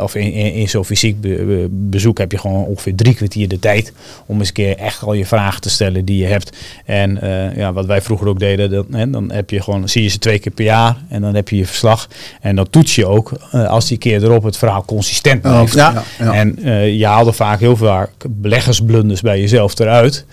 [0.00, 3.48] of in in, in zo'n fysiek be- be- bezoek heb je gewoon ongeveer drie kwartier
[3.48, 3.92] de tijd
[4.26, 6.56] om eens een keer echt al je vragen te stellen die je hebt.
[6.84, 10.02] En eh, ja, wat wij vroeger ook deden, dan, hè, dan heb je gewoon, zie
[10.02, 12.08] je ze twee keer per jaar en dan heb je je verslag.
[12.40, 15.74] En dan toets je ook eh, als die keer erop het verhaal consistent blijft.
[15.74, 16.32] ja, ja.
[16.32, 20.24] En eh, je haalde vaak heel vaak beleggersblunders bij jezelf eruit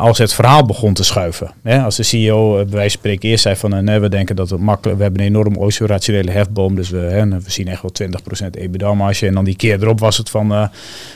[0.00, 1.50] als het verhaal begon te schuiven.
[1.62, 4.50] Hè, als de CEO bij wijze van spreken eerst zei van nee, we denken dat
[4.50, 7.92] het makkelijk, we hebben een enorm operationele hefboom, dus we, hè, we zien echt wel
[8.42, 9.26] 20% EBITDA marge.
[9.26, 10.66] En dan die keer erop was het van, eh,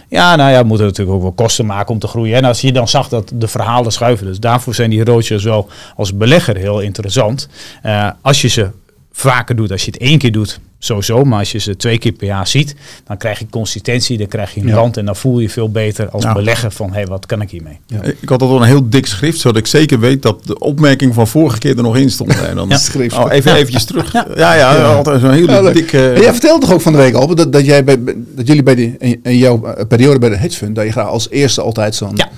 [0.09, 2.37] ja, nou ja, we moeten natuurlijk ook wel kosten maken om te groeien.
[2.37, 5.69] En als je dan zag dat de verhalen schuiven, dus daarvoor zijn die roadshows wel
[5.97, 7.49] als belegger heel interessant.
[7.83, 8.71] Eh, als je ze
[9.13, 11.25] vaker doet, als je het één keer doet, sowieso.
[11.25, 12.75] Maar als je ze twee keer per jaar ziet,
[13.07, 14.75] dan krijg je consistentie, dan krijg je een Ja.
[14.75, 16.33] rand en dan voel je veel beter als Ja.
[16.33, 17.79] belegger van, hé, hey, wat kan ik hiermee?
[18.21, 21.29] Ik had al een heel dik schrift, zodat ik zeker weet dat de opmerking van
[21.29, 22.41] vorige keer er nog in stond.
[22.49, 22.77] En dan Ja.
[22.79, 23.17] Schrift.
[23.17, 24.13] Oh, even eventjes terug.
[24.13, 25.75] Ja, ja, altijd zo'n hele Ja, leuk.
[25.75, 26.11] dikke...
[26.13, 27.97] En jij vertelde toch ook van de week al dat, dat, jij bij,
[28.35, 30.91] dat jullie bij die, in, in jouw eh, periode bij de hedge fund, dat je
[30.93, 32.29] graag als eerste altijd zo'n Ja.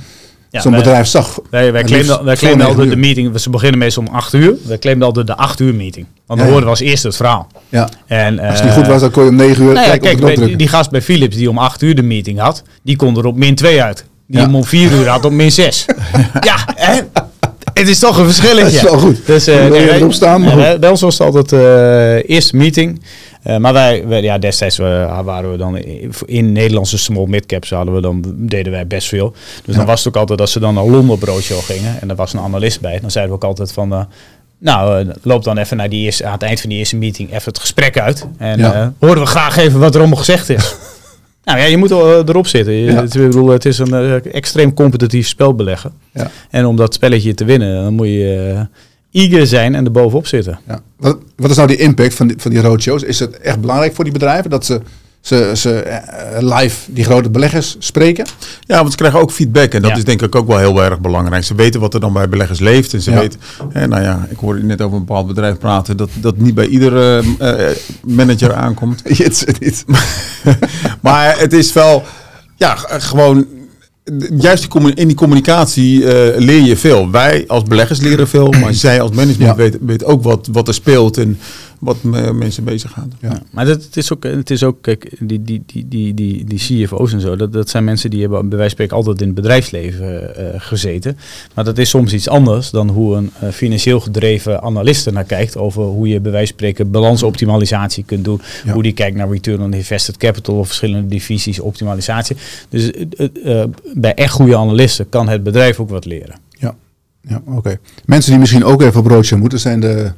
[0.55, 1.39] Ja, zo'n bedrijf zag.
[1.51, 4.55] Wij, wij claimden, wij claimden altijd de meeting, ze beginnen meestal om 8 uur.
[4.67, 6.07] Wij claimden altijd de 8 uur meeting.
[6.27, 7.47] Want dan Ja, hoorden we als eerste het verhaal.
[7.69, 7.89] Ja.
[8.07, 9.97] En, Als het eh, niet goed was, dan kon je om negen uur nou ja,
[9.97, 12.03] kijken kijk, op de knop bij- die gast bij Philips die om 8 uur de
[12.03, 14.05] meeting had, die kon er op min 2 uit.
[14.27, 14.45] Die Ja.
[14.45, 15.85] hem om 4 uur had op min 6.
[16.41, 17.01] ja, hè?
[17.75, 18.63] Het is toch een verschilletje.
[18.63, 19.27] Dat is wel goed.
[19.27, 20.45] Dus, eh, wil je wij- staan,
[20.81, 23.03] bij ons was het altijd eh eerste meeting.
[23.45, 27.95] Eh, maar wij, wij- ja, destijds waren we dan in, in Nederlandse small midcaps hadden
[27.95, 29.35] we dan deden wij best veel.
[29.65, 32.11] Dus dan was het ook altijd dat ze dan naar Londen op roadshow gingen en
[32.11, 33.01] er was een analist bij.
[33.01, 34.01] Dan zeiden we ook altijd van, eh,
[34.59, 37.29] nou, eh, loop dan even naar die eerste, aan het eind van die eerste meeting
[37.29, 38.27] even het gesprek uit.
[38.39, 38.93] En Ja.
[39.01, 40.75] horen we graag even wat er allemaal gezegd is.
[41.45, 42.73] nou ja, je moet erop zitten.
[42.73, 43.01] Je- Ja.
[43.03, 45.93] het, ik bedoel, het is een extreem competitief spel beleggen.
[46.13, 46.31] Ja.
[46.51, 48.67] En om dat spelletje te winnen, dan moet je
[49.15, 50.59] eager zijn en er bovenop zitten.
[50.69, 50.81] Ja.
[50.97, 53.03] Wat, wat is nou die impact van die, van die roadshows?
[53.03, 54.81] Is het echt belangrijk voor die bedrijven dat ze,
[55.21, 58.27] ze, ze eh, live die grote beleggers spreken?
[58.61, 59.73] Ja, want ze krijgen ook feedback.
[59.75, 59.97] En dat Ja.
[59.97, 61.45] is denk ik ook wel heel erg belangrijk.
[61.45, 62.95] Ze weten wat er dan bij beleggers leeft.
[62.95, 63.19] En ze Ja.
[63.19, 65.97] weten, hè, nou ja, ik hoorde net over een bepaald bedrijf praten.
[65.97, 69.03] Dat dat niet bij iedere eh, manager aankomt.
[69.61, 69.85] Niet.
[71.01, 72.03] Maar het is wel,
[72.57, 73.47] ja, gewoon,
[74.39, 77.11] juist in die communicatie eh, leer je veel.
[77.11, 79.57] Wij als beleggers leren veel, maar zij als management Ja.
[79.57, 81.39] weten weet ook wat, wat er speelt en
[81.79, 83.13] wat me- mensen bezig gaan.
[83.21, 83.43] Ja.
[83.51, 86.59] Maar dat, het, is ook, het is ook, kijk, die, die, die, die, die, die
[86.59, 89.27] CFO's en zo, dat, dat zijn mensen die hebben bij wijze van spreken altijd in
[89.27, 91.17] het bedrijfsleven eh, gezeten.
[91.55, 95.25] Maar dat is soms iets anders dan hoe een eh, financieel gedreven analist er naar
[95.25, 98.41] kijkt over hoe je bij wijze van spreken balansoptimalisatie kunt doen.
[98.65, 98.73] Ja.
[98.73, 102.37] Hoe die kijkt naar return on invested capital of verschillende divisies optimalisatie.
[102.69, 103.65] Dus eh,
[103.95, 106.37] bij echt goede analisten kan het bedrijf ook wat leren.
[106.51, 106.75] Ja,
[107.21, 107.79] ja oké.
[108.05, 110.13] Mensen die misschien ook even op roadshow moeten zijn de,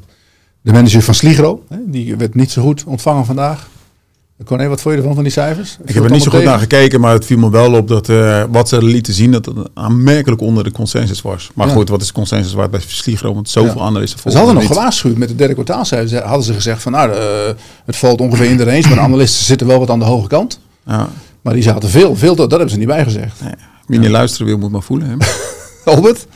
[0.67, 1.63] de manager van Sligro.
[1.87, 3.69] Die werd niet zo goed ontvangen vandaag.
[4.45, 5.77] Corné, wat vond je ervan van die cijfers?
[5.85, 8.09] Ik heb er niet zo goed naar gekeken, maar het viel me wel op dat
[8.09, 11.51] eh, wat ze lieten zien, dat het aanmerkelijk onder de consensus was.
[11.55, 11.73] Maar Ja.
[11.73, 13.35] goed, wat is de consensus waard bij Sligro?
[13.35, 13.87] Want zoveel Ja.
[13.87, 16.23] analisten Ze hadden nog gewaarschuwd met de derde kwartaalcijfers.
[16.23, 17.19] Hadden ze gezegd van nou, eh,
[17.85, 18.81] het valt ongeveer in de range.
[18.83, 20.61] Maar de analisten zitten wel wat aan de hoge kant.
[20.87, 21.09] Ja.
[21.43, 23.41] Maar die zaten veel, veel, dat hebben ze niet bijgezegd.
[23.41, 23.55] Nee.
[23.87, 25.19] Wie niet luisteren wil, moet maar voelen.
[25.85, 26.27] Albert?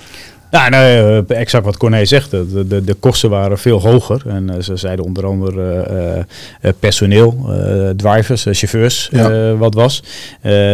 [0.51, 2.31] Ja, nou, exact wat Corné zegt.
[2.31, 4.23] De, de, de kosten waren veel hoger.
[4.27, 5.73] En eh, ze zeiden onder andere
[6.61, 7.49] eh, personeel,
[7.97, 9.55] drivers, chauffeurs, Ja.
[9.57, 10.03] wat was.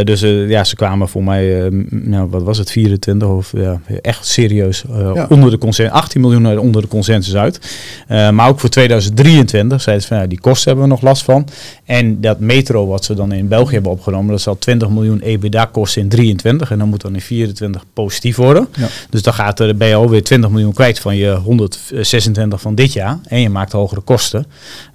[0.04, 4.84] Dus ja, ze kwamen voor mij, nou, wat was het, 24 of ja, echt serieus
[5.14, 5.26] Ja.
[5.28, 7.60] onder de consensus, 18 miljoen onder de consensus uit.
[8.08, 11.48] Maar ook voor 2023 zeiden ze van ja, die kosten hebben we nog last van.
[11.84, 15.64] En dat metro wat ze dan in België hebben opgenomen, dat zal 20 miljoen EBITDA
[15.64, 18.68] kosten in 23 en dan moet dan in 24 positief worden.
[19.10, 22.92] Dus dan gaat er, ben je alweer 20 miljoen kwijt van je 126 van dit
[22.92, 23.18] jaar.
[23.28, 24.46] En je maakt hogere kosten.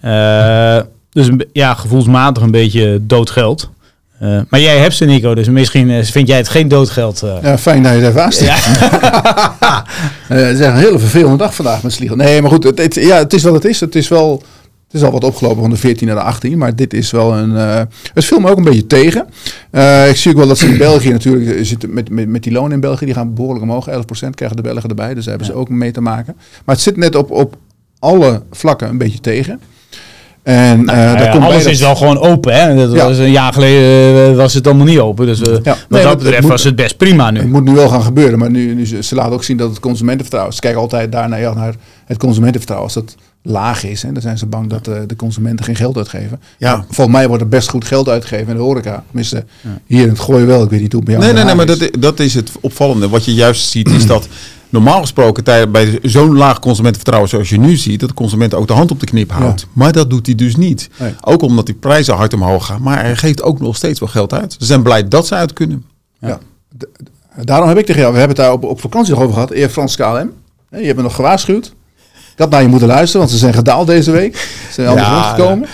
[0.01, 0.77] Eh,
[1.11, 3.69] dus ja, gevoelsmatig een beetje doodgeld.
[4.19, 7.21] Eh, maar jij hebt ze, Nico, dus misschien eh, vind jij het geen doodgeld.
[7.23, 7.33] eh.
[7.41, 8.49] Ja, fijn dat je het even aanstipt.
[8.49, 8.55] Ja.
[10.27, 12.17] Het is echt een hele vervelende dag vandaag met Sliegel.
[12.17, 13.79] Nee, maar goed, het, het- ja, het is wat het is.
[13.79, 14.43] Het is wel...
[14.91, 17.33] Het is al wat opgelopen van de 14 naar de 18, maar dit is wel
[17.37, 17.55] een.
[17.57, 17.81] eh,
[18.13, 19.27] het viel me ook een beetje tegen.
[19.71, 22.43] Eh, ik zie ook wel dat ze in België natuurlijk eh, zitten met, met, met
[22.43, 23.89] die lonen in België, die gaan behoorlijk omhoog.
[23.89, 23.93] 11%
[24.35, 26.35] krijgen de Belgen erbij, dus daar hebben ze ook mee te maken.
[26.65, 27.55] Maar het zit net op, op
[27.99, 29.59] alle vlakken een beetje tegen.
[30.43, 32.53] En Nou ja, daar komt bij alles dat- is wel gewoon open.
[32.53, 32.75] Hè?
[32.75, 33.07] Dat Ja.
[33.07, 35.25] was een jaar geleden was het allemaal niet open.
[35.25, 37.47] Dus wat nee, dat het- betreft het moet- was het best prima Het nu.
[37.49, 40.53] moet nu wel gaan gebeuren, maar nu, nu ze, laten ook zien dat het consumentenvertrouwen.
[40.55, 41.73] Ze kijken altijd daarnaar ja, naar
[42.05, 42.89] het consumentenvertrouwen.
[42.93, 45.97] Als dat laag is, hè, dan zijn ze bang dat eh, de consumenten geen geld
[45.97, 46.39] uitgeven.
[46.57, 46.75] Ja.
[46.75, 49.03] Maar Volgens mij wordt er best goed geld uitgegeven in de horeca.
[49.07, 49.45] Tenminste,
[49.85, 50.63] hier in het gooien wel.
[50.63, 53.09] Ik weet niet hoe bij jou Nee, nee, nee, maar dat, is het opvallende.
[53.09, 54.27] Wat je juist ziet is dat
[54.69, 58.73] normaal gesproken bij zo'n laag consumentenvertrouwen zoals je nu ziet, dat de consument ook de
[58.73, 59.61] hand op de knip houdt.
[59.61, 59.67] Ja.
[59.73, 60.89] Maar dat doet hij dus niet.
[60.99, 61.13] Nee.
[61.21, 62.81] Ook omdat die prijzen hard omhoog gaan.
[62.81, 64.55] Maar hij geeft ook nog steeds wel geld uit.
[64.59, 65.85] Ze zijn blij dat ze uit kunnen.
[66.19, 66.39] Ja.
[67.43, 69.51] Daarom heb ik tegen jou, we hebben het daar op, op vakantie nog over gehad,
[69.51, 70.31] Eer Frans KLM.
[70.69, 71.73] Je hebt me nog gewaarschuwd.
[72.41, 74.35] Had naar je moeten luisteren, want ze zijn gedaald deze week.
[74.67, 75.67] Ze zijn anders Ja, rondgekomen.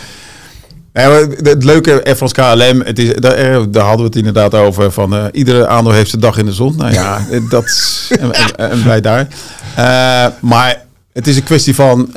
[0.94, 1.10] Ja,
[1.44, 4.92] het leuke France KLM, het is, daar, eh, daar hadden we het inderdaad over.
[4.92, 6.76] Van, eh, iedere aandeel heeft zijn dag in de zon.
[6.78, 9.28] Nou ja, eh, dat is- en, en- en wij daar.
[10.42, 10.82] Maar
[11.14, 12.10] het is een kwestie van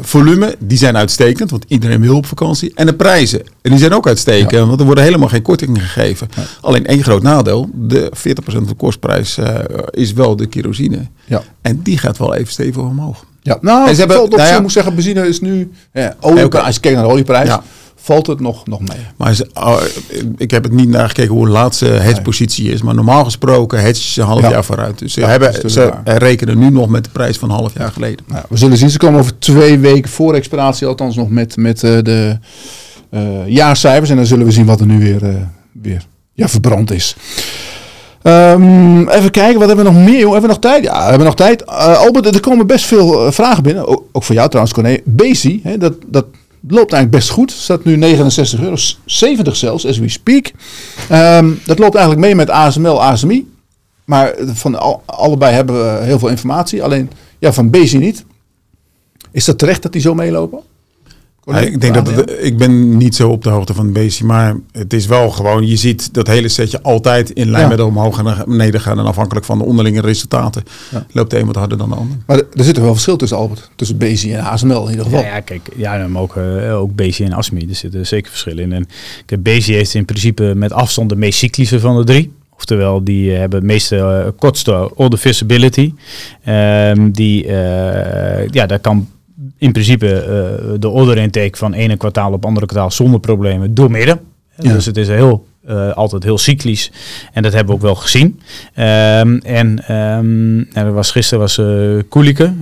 [0.00, 0.56] volume.
[0.58, 2.72] Die zijn uitstekend, want iedereen wil op vakantie.
[2.74, 4.66] En de prijzen, en die zijn ook uitstekend.
[4.68, 6.28] Want er worden helemaal geen kortingen gegeven.
[6.60, 7.68] Alleen één groot nadeel.
[7.74, 9.38] De 40% van de kostprijs
[9.90, 11.06] is wel de kerosine.
[11.24, 11.42] Ja.
[11.62, 13.24] En die gaat wel even stevig omhoog.
[13.46, 14.60] Ja, nou, En ze hebben- valt op nou ja.
[14.60, 16.58] moet zeggen, benzine is nu, ja, olie, Ja, oké.
[16.60, 17.62] als je kijkt naar de olieprijs, Ja.
[17.94, 18.98] valt het nog, nog mee.
[19.16, 19.80] Maar ze- oh,
[20.36, 22.82] ik heb het niet naar gekeken hoe de laatste hedgepositie is.
[22.82, 24.50] Maar normaal gesproken hedge ze een half Ja.
[24.50, 24.98] jaar vooruit.
[24.98, 26.18] Dus ze, hebben, ze waar.
[26.18, 28.24] rekenen nu nog met de prijs van een half jaar geleden.
[28.48, 31.98] We zullen zien, ze komen over twee weken voor expiratie, althans nog met, met eh,
[32.02, 32.38] de
[33.10, 34.10] eh, jaarcijfers.
[34.10, 35.34] En dan zullen we zien wat er nu weer, eh,
[35.82, 37.16] weer ja, verbrand is.
[38.26, 40.18] Ehm, even kijken, wat hebben we nog meer?
[40.18, 40.32] Jongen?
[40.32, 40.84] Hebben we nog tijd?
[40.84, 41.64] Ja, we hebben nog tijd.
[41.64, 43.86] Eh, Albert, er komen best veel eh, vragen binnen.
[44.12, 44.98] Ook, voor jou trouwens, Corné.
[45.04, 46.24] Bezi, hè, dat, dat
[46.60, 47.50] loopt eigenlijk best goed.
[47.50, 50.52] Staat nu 69 euro, 70 zelfs, as we speak.
[51.08, 53.46] Ehm, dat loopt eigenlijk mee met ASML, ASMI.
[54.04, 56.82] Maar van al- allebei hebben we heel veel informatie.
[56.82, 58.24] Alleen ja, van Bezi niet.
[59.30, 60.60] Is dat terecht dat die zo meelopen?
[61.46, 64.54] Ja, ik denk dat het, ik ben niet zo op de hoogte van beestje, maar
[64.72, 67.68] het is wel gewoon, je ziet dat hele setje altijd in lijn Ja.
[67.68, 68.98] met de omhoog en naar beneden gaan.
[68.98, 71.06] En afhankelijk van de onderlinge resultaten Ja.
[71.12, 72.16] loopt de een wat harder dan de ander.
[72.26, 73.70] Maar er zit er wel verschil tussen Albert.
[73.76, 75.20] Tussen Bezi en ASML in ieder geval.
[75.20, 78.64] Ja, ja, kijk, ja, maar ook, eh, ook BC en ASMI, er zitten zeker verschillen
[78.64, 78.72] in.
[78.72, 78.88] En
[79.26, 82.32] kijk, BC heeft in principe met afstand de meest cyclische van de drie.
[82.56, 85.92] Oftewel, die eh, hebben het meeste eh, kortste order visibility.
[86.44, 89.08] Ehm, die, eh, ja, daar kan
[89.58, 94.20] in principe eh, de order intake van ene kwartaal op andere kwartaal zonder problemen doormidden.
[94.58, 94.72] Ja.
[94.72, 96.90] Dus het is heel, eh, altijd heel cyclisch.
[97.32, 98.40] En dat hebben we ook wel gezien.
[98.74, 101.66] Ehm, en ehm, er was, gisteren was eh
[102.08, 102.52] Koelike.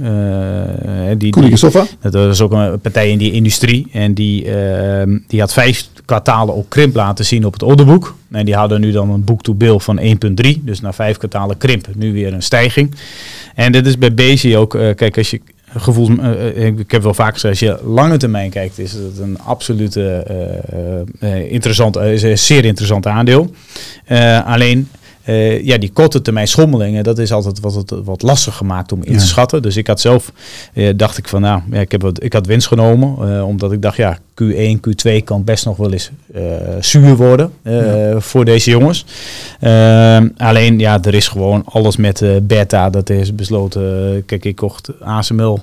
[1.19, 1.87] die, Koelike Soffa.
[2.01, 3.87] dat was ook een partij in die industrie.
[3.93, 8.15] En die, ehm, die had vijf kwartalen op krimp laten zien op het orderboek.
[8.31, 10.63] En die hadden nu dan een boek-to-bill van 1,3.
[10.65, 12.95] Dus na vijf kwartalen krimp nu weer een stijging.
[13.55, 15.41] En dit is bij Bezi ook, kijk, als je
[15.77, 19.19] gevoels, eh, eh, ik heb wel vaak gezegd, als je lange termijn kijkt, is het
[19.19, 20.25] een absolute
[21.19, 23.51] eh, interessant, is een zeer interessant aandeel.
[24.45, 24.89] Alleen,
[25.25, 29.03] eh, ja, die korte termijn schommelingen, dat is altijd wat, het, wat lastig gemaakt om
[29.03, 29.19] in Ja.
[29.19, 29.63] te schatten.
[29.63, 30.33] Dus ik had zelf,
[30.73, 33.73] eh, dacht ik van, nou, ja, ik, heb wat, ik had winst genomen, eh, omdat
[33.73, 36.11] ik dacht, ja, Q1, Q2 kan best nog wel eens
[36.81, 37.53] zuur worden
[38.19, 39.05] voor deze jongens.
[40.37, 44.23] Alleen, ja, er is gewoon alles met beta, dat is besloten.
[44.27, 45.59] Kijk, ik kocht ASML,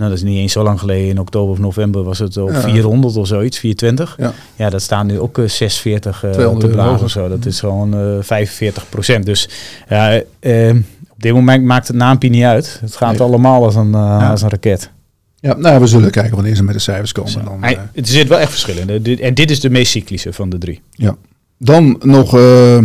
[0.00, 2.48] nou, dat is niet eens zo lang geleden, in oktober of november was het op
[2.48, 2.60] Ja.
[2.60, 4.14] 400 400 of zoiets, 420.
[4.18, 4.32] Ja.
[4.56, 7.28] Ja, dat staan nu ook eh, 640 eh, 200 te blazen of zo.
[7.28, 9.26] Dat is gewoon eh 45 procent.
[9.26, 9.48] Dus
[9.88, 10.70] ja, eh,
[11.10, 12.78] op dit moment maakt het naampje niet uit.
[12.80, 13.20] Het gaat Nee.
[13.20, 14.90] allemaal als een, eh, als een raket.
[15.40, 17.44] Ja, nou, we zullen kijken wanneer ze met de cijfers komen.
[17.44, 18.86] Dan, Hij- eh, het zit wel echt verschillen.
[18.86, 20.80] De- dit- En dit is de meest cyclische van de drie.
[20.92, 21.16] ja.
[21.58, 22.78] Dan nog eh,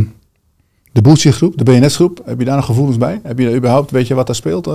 [0.96, 2.22] de Boeltje groep, de BNS groep.
[2.26, 3.20] Heb je daar nog gevoelens bij?
[3.24, 4.68] Heb je überhaupt, weet je wat daar speelt?
[4.68, 4.74] Eh,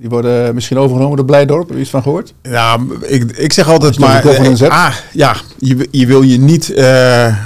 [0.00, 1.66] die worden misschien overgenomen door Blijdorp.
[1.66, 2.34] Heb je iets van gehoord?
[2.42, 4.26] Ja, ik, ik zeg altijd maar...
[4.60, 7.36] eh, ah, ja, je, je wil je niet eh,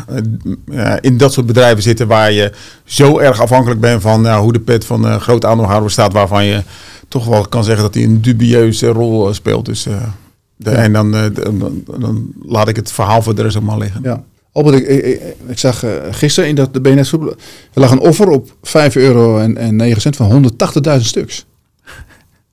[1.00, 2.52] in dat soort bedrijven zitten waar je
[2.84, 6.44] zo erg afhankelijk bent van ja, hoe de pet van een groot aandeelhouder staat, waarvan
[6.44, 6.62] je
[7.09, 9.64] toch wel kan zeggen dat hij een dubieuze rol speelt.
[9.64, 9.90] Dus, de,
[10.57, 10.76] Ja.
[10.76, 14.00] En dan, dan, dan, dan laat ik het verhaal voor de rest maar liggen.
[14.02, 14.22] Ja.
[14.57, 17.12] Albert, ik, ik, zag eh, gisteren in dat de BNS.
[17.12, 17.36] Er
[17.72, 20.52] lag een offer op 5 euro en, en 9 cent van
[20.88, 21.46] 180.000 stuks.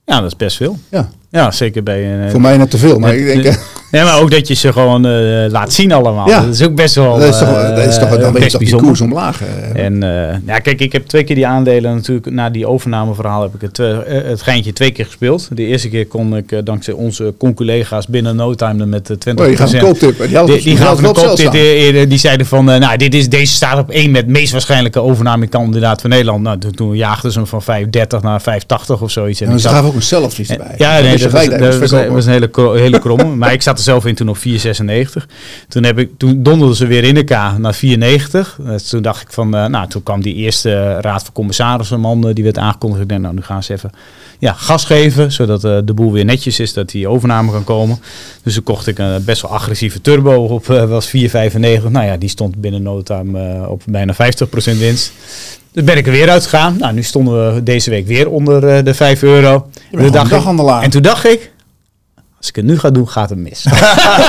[0.04, 0.78] Ja, dat is best veel.
[0.90, 2.30] Ja, Ja, zeker bij een...
[2.30, 2.98] voor mij net te veel.
[2.98, 3.60] Maar ik denk...
[3.94, 4.02] nee.
[4.02, 5.12] eh, Ja, maar ook dat je ze gewoon eh,
[5.50, 6.28] laat zien allemaal.
[6.28, 6.40] Ja.
[6.40, 8.38] Dat is ook best wel dat is toch, eh, dat is toch dan weet je
[8.38, 8.86] best toch die bijzonder.
[8.86, 9.40] koers omlaag.
[9.74, 9.84] eh.
[9.84, 13.54] En eh, ja, kijk, ik heb twee keer die aandelen natuurlijk na die overnameverhaal heb
[13.54, 15.48] ik het, eh, eh, het geintje twee keer gespeeld.
[15.52, 19.16] De eerste keer kon ik eh, dankzij onze conculega's binnen no time er met eh,
[19.16, 19.40] 20%.
[19.40, 20.18] Oh, je gaat een kooptip.
[20.18, 21.52] Die, Die, die gaven een kooptip.
[22.08, 26.00] Die zeiden van, eh, nou, dit is, deze staat op één met meest waarschijnlijke overnamekandidaat
[26.00, 26.42] van Nederland.
[26.42, 29.40] Nou, toen, toen jaagden ze hem van 5,30 naar 5,80 of zoiets.
[29.40, 30.74] En ze gaven ook een selfies erbij.
[30.78, 31.30] ja, nee, dat
[32.10, 33.24] was, een hele, hele kromme.
[33.24, 34.42] maar ik zat zelf in toen op 4,96.
[35.68, 37.80] Toen, heb ik, toen donderden ze weer in elkaar naar 4,90.
[38.64, 42.32] Dus toen dacht ik van, uh, nou, toen kwam die eerste raad van commissarissen man
[42.32, 43.02] die werd aangekondigd.
[43.02, 43.90] Ik denk, nou, nu gaan ze even
[44.38, 47.98] ja, gas geven, zodat uh, de boel weer netjes is, dat die overname kan komen.
[48.42, 51.12] Dus toen kocht ik een best wel agressieve turbo op, was 4,95.
[51.88, 54.16] Nou ja, die stond binnen no time op bijna 50%
[54.78, 55.12] winst.
[55.72, 56.76] Dus ben ik er weer uitgegaan.
[56.78, 59.68] Nou, nu stonden we deze week weer onder de 5 euro.
[59.90, 61.52] En toen, dacht ik, en toen dacht ik,
[62.44, 63.62] als ik het nu ga doen, gaat het mis.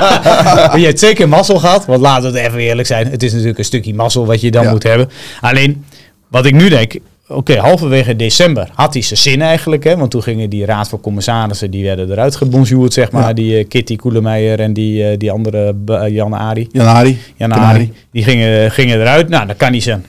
[0.81, 1.85] je hebt zeker mazzel gehad.
[1.85, 3.07] Want laten we het even eerlijk zijn.
[3.07, 4.71] Het is natuurlijk een stukje mazzel wat je dan ja.
[4.71, 5.09] moet hebben.
[5.41, 5.85] Alleen,
[6.27, 6.95] wat ik nu denk...
[7.27, 9.83] Oké, okay, halverwege december had hij zijn zin eigenlijk.
[9.83, 11.71] Hè, want toen gingen die raad van commissarissen...
[11.71, 13.27] die werden eruit gebonjourd, zeg maar.
[13.27, 13.33] Ja.
[13.33, 16.67] Die uh, Kitty Koelemeijer en die, uh, die andere uh, Jan Ari.
[16.71, 17.19] Jan Ari.
[17.35, 17.93] Jan Ari.
[18.11, 19.29] Die gingen, gingen eruit.
[19.29, 20.05] Nou, dan kan hij zijn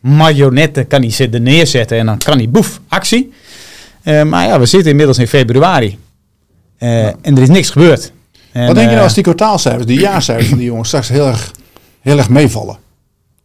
[0.00, 3.32] marionetten kan hij zitten neerzetten en dan kan hij boef, actie.
[4.04, 5.98] Maar ja, we zitten inmiddels in februari.
[6.78, 7.14] Uh, ja.
[7.22, 8.12] En er is niks gebeurd.
[8.52, 11.26] En, Wat denk je nou als die kwartaalcijfers, die jaarcijfers van die jongens straks heel
[11.26, 11.50] erg,
[12.00, 12.76] heel erg meevallen?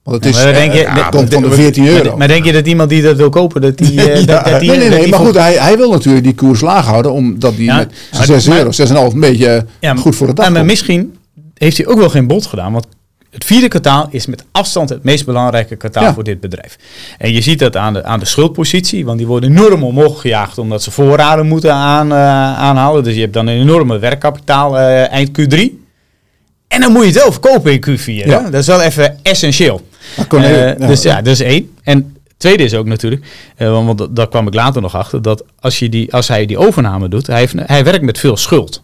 [0.03, 2.09] Want het is, ja, denk je, ja, komt van de 14 euro.
[2.09, 3.93] Maar, maar, denk je dat iemand die dat wil kopen, dat die...
[4.01, 6.61] Ja, dat, dat die nee, nee, nee, maar goed, hij, hij wil natuurlijk die koers
[6.61, 8.71] laag houden, omdat die met 6 euro,
[9.09, 9.65] 6,5 een beetje
[9.97, 11.15] goed voor de dag Maar misschien
[11.53, 12.86] heeft hij ook wel geen bod gedaan, want
[13.30, 16.13] het vierde kwartaal is met afstand het meest belangrijke kwartaal ja.
[16.13, 16.77] voor dit bedrijf.
[17.17, 20.57] En je ziet dat aan de, aan de schuldpositie, want die worden enorm omhoog gejaagd
[20.57, 22.17] omdat ze voorraden moeten aan, uh,
[22.57, 23.03] aanhalen.
[23.03, 25.57] Dus je hebt dan een enorme werkkapitaal uh, eind Q3.
[26.67, 28.27] En dan moet je het wel verkopen in Q4.
[28.27, 28.41] Ja.
[28.41, 29.82] Dat is wel even essentieel.
[30.34, 30.88] Uh, ja.
[30.88, 31.71] Dus ja, dat is één.
[31.84, 33.25] En tweede is ook natuurlijk,
[33.57, 37.07] want daar kwam ik later nog achter, dat als, je die, als hij die overname
[37.07, 38.84] doet, hij, heeft, hij werkt met veel schuld.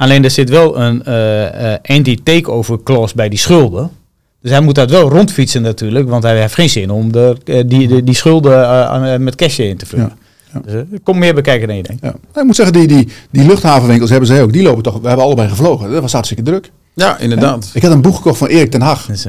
[0.00, 3.90] Alleen er zit wel een uh, uh, anti-takeover clause bij die schulden.
[4.42, 7.62] Dus hij moet dat wel rondfietsen natuurlijk, want hij heeft geen zin om de, uh,
[7.66, 10.12] die, de, die schulden uh, met cash in te vullen.
[10.52, 10.72] Ja, ja.
[10.72, 12.02] Dus komt meer bekijken dan je denkt.
[12.02, 12.14] Ja.
[12.40, 14.52] Ik moet zeggen, die, die, die luchthavenwinkels hebben ze ook.
[14.52, 15.90] Die lopen toch, we hebben allebei gevlogen.
[15.90, 16.70] Dat was hartstikke druk.
[16.94, 17.70] Ja, inderdaad.
[17.74, 19.06] Ik had een boek gekocht van Erik ten Hag.
[19.06, 19.26] Dus,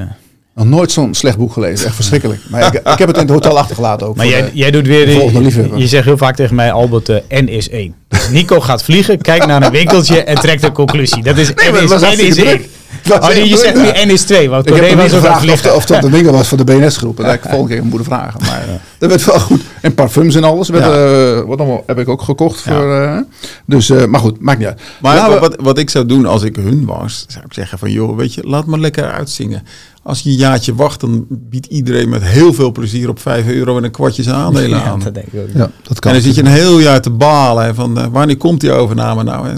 [0.55, 1.85] nog nooit zo'n slecht boek gelezen.
[1.85, 2.41] Echt verschrikkelijk.
[2.49, 4.15] Maar ik, ik heb het in het hotel achtergelaten ook.
[4.15, 5.09] Maar jij, de, jij doet weer...
[5.09, 7.95] Je, je zegt heel vaak tegen mij, Albert, uh, N is 1.
[8.07, 11.23] Dus Nico gaat vliegen, kijkt naar een winkeltje en trekt een conclusie.
[11.23, 12.61] Dat is nee, N is, was N is 1.
[13.09, 14.49] Oh, nee, je zegt nu N is 2.
[14.49, 17.17] Want ik heb was ook gevraagd of, of dat de winkel was voor de BNS-groep.
[17.17, 18.39] Dat ik volgende keer moeten vragen.
[18.41, 18.79] Maar ja.
[18.97, 19.61] dat werd wel goed.
[19.81, 20.69] En parfums en alles.
[20.69, 21.37] Werd, ja.
[21.37, 22.61] uh, wat allemaal heb ik ook gekocht.
[22.61, 23.17] Voor, uh,
[23.65, 24.81] dus, uh, maar goed, maakt niet uit.
[25.01, 28.17] Maar wat, wat ik zou doen als ik hun was, zou ik zeggen van joh,
[28.17, 29.63] weet je, laat me lekker uitzingen.
[30.03, 33.77] Als je een jaartje wacht, dan biedt iedereen met heel veel plezier op 5 euro
[33.77, 34.99] en een kwartje zijn aandelen ja, aan.
[34.99, 35.47] Dat denk ik ook.
[35.53, 38.05] Ja, dat kan en dan zit je een heel jaar te balen hè, van uh,
[38.11, 39.47] wanneer komt die overname nou?
[39.47, 39.53] Hè?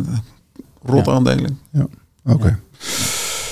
[0.85, 1.59] Rot aandelen.
[1.71, 1.87] Ja,
[2.25, 2.35] oké.
[2.35, 2.55] Okay.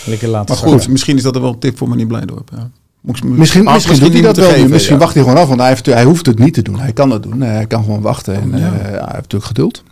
[0.05, 0.91] Lekker laten maar goed, zakken.
[0.91, 2.49] misschien is dat er wel een tip voor meneer Blijdorp.
[2.55, 2.69] Ja.
[3.01, 4.49] Misschien, misschien, misschien doet hij dat wel.
[4.49, 5.01] Geven, misschien ja.
[5.01, 6.79] wacht hij gewoon af, want hij, heeft, hij hoeft het niet te doen.
[6.79, 7.41] Hij kan het doen.
[7.41, 8.35] Hij kan gewoon wachten.
[8.35, 8.57] En, ja.
[8.57, 9.83] uh, hij heeft natuurlijk geduld.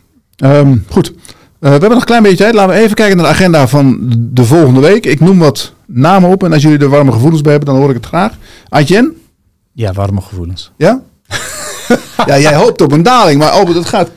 [0.43, 1.07] Um, goed.
[1.09, 1.15] Uh,
[1.59, 2.53] we hebben nog een klein beetje tijd.
[2.53, 5.05] Laten we even kijken naar de agenda van de volgende week.
[5.05, 6.43] Ik noem wat namen op.
[6.43, 8.33] En als jullie er warme gevoelens bij hebben, dan hoor ik het graag.
[8.69, 9.17] Adjen?
[9.71, 10.71] Ja, warme gevoelens.
[10.77, 11.01] Ja?
[12.25, 13.39] ja, jij hoopt op een daling.
[13.39, 14.09] Maar Albert, het gaat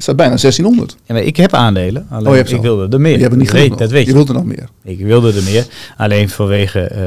[0.00, 0.96] is dat bijna 1600.
[1.04, 2.06] Ja, maar ik heb aandelen.
[2.10, 3.12] Alleen oh, ik wilde er meer.
[3.12, 4.08] Je hebt het niet weet, dat weet je.
[4.08, 4.68] Je wilde er nog meer.
[4.82, 5.66] Ik wilde er meer.
[5.96, 7.00] Alleen vanwege uh,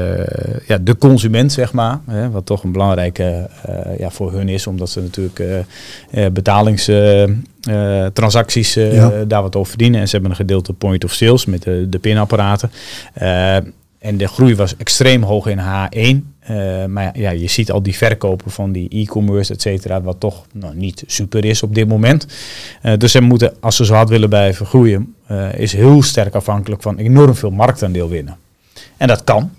[0.66, 2.00] ja, de consument, zeg maar.
[2.06, 4.66] Hè, wat toch een belangrijke uh, ja, voor hun is.
[4.66, 5.56] Omdat ze natuurlijk uh,
[6.32, 9.24] betalingstransacties ja.
[9.26, 10.00] daar wat over verdienen.
[10.00, 12.70] En ze hebben een gedeelte point of sales met de, de pinapparaten.
[14.04, 16.32] En de groei was extreem hoog in H1.
[16.50, 20.46] Uh, maar ja, je ziet al die verkopen van die e-commerce, et cetera, wat toch
[20.52, 22.26] nou, niet super is op dit moment.
[22.82, 26.34] Uh, dus ze moeten, als ze zo hard willen blijven groeien, uh, is heel sterk
[26.34, 28.36] afhankelijk van enorm veel marktaandeel winnen.
[28.96, 29.50] En dat kan.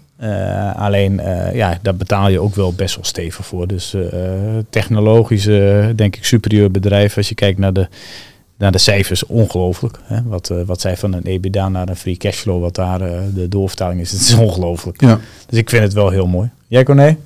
[0.75, 1.21] alleen,
[1.53, 3.67] ja, daar betaal je ook wel best wel stevig voor.
[3.67, 3.95] Dus
[4.69, 5.43] technologisch,
[5.95, 7.17] denk ik, superieur bedrijf.
[7.17, 7.87] Als je kijkt naar de
[8.57, 9.99] naar de cijfers ongelooflijk.
[10.03, 10.23] Hè?
[10.23, 13.47] Wat, uh, wat zij van een EBITDA naar een free cashflow, wat daar uh, de
[13.47, 15.01] doorvertaling is, het is ongelooflijk.
[15.01, 15.19] Ja.
[15.49, 16.49] Dus ik vind het wel heel mooi.
[16.67, 17.17] Jij Corné?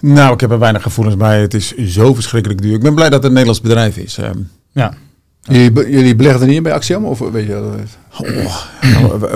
[0.00, 1.40] Nou, ik heb er weinig gevoelens bij.
[1.40, 2.74] Het is zo verschrikkelijk duur.
[2.74, 4.18] Ik ben blij dat het een Nederlands bedrijf is.
[4.18, 4.94] Um, ja.
[5.42, 7.04] Jullie, jullie beleggen er niet in bij Axiom?
[7.04, 7.56] Of weet je
[8.20, 8.54] oh,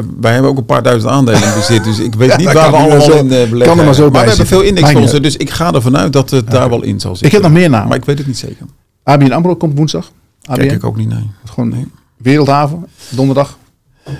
[0.20, 1.84] wij hebben ook een paar duizend aandelen in bezit.
[1.84, 3.58] Dus ik weet ja, niet waar we allemaal zo, in beleggen.
[3.58, 5.22] Kan er maar, zo maar bij we hebben veel indexfondsen.
[5.22, 6.52] Dus ik ga ervan uit dat het ja.
[6.52, 7.26] daar wel in zal zitten.
[7.26, 7.88] Ik heb nog meer namen.
[7.88, 8.66] Maar ik weet het niet zeker.
[9.02, 10.12] ABN AMRO komt woensdag.
[10.48, 10.60] ABN?
[10.60, 11.30] Kijk ik ook niet, nee.
[11.44, 11.86] Gewoon nee.
[12.16, 13.58] Wereldhaven, donderdag.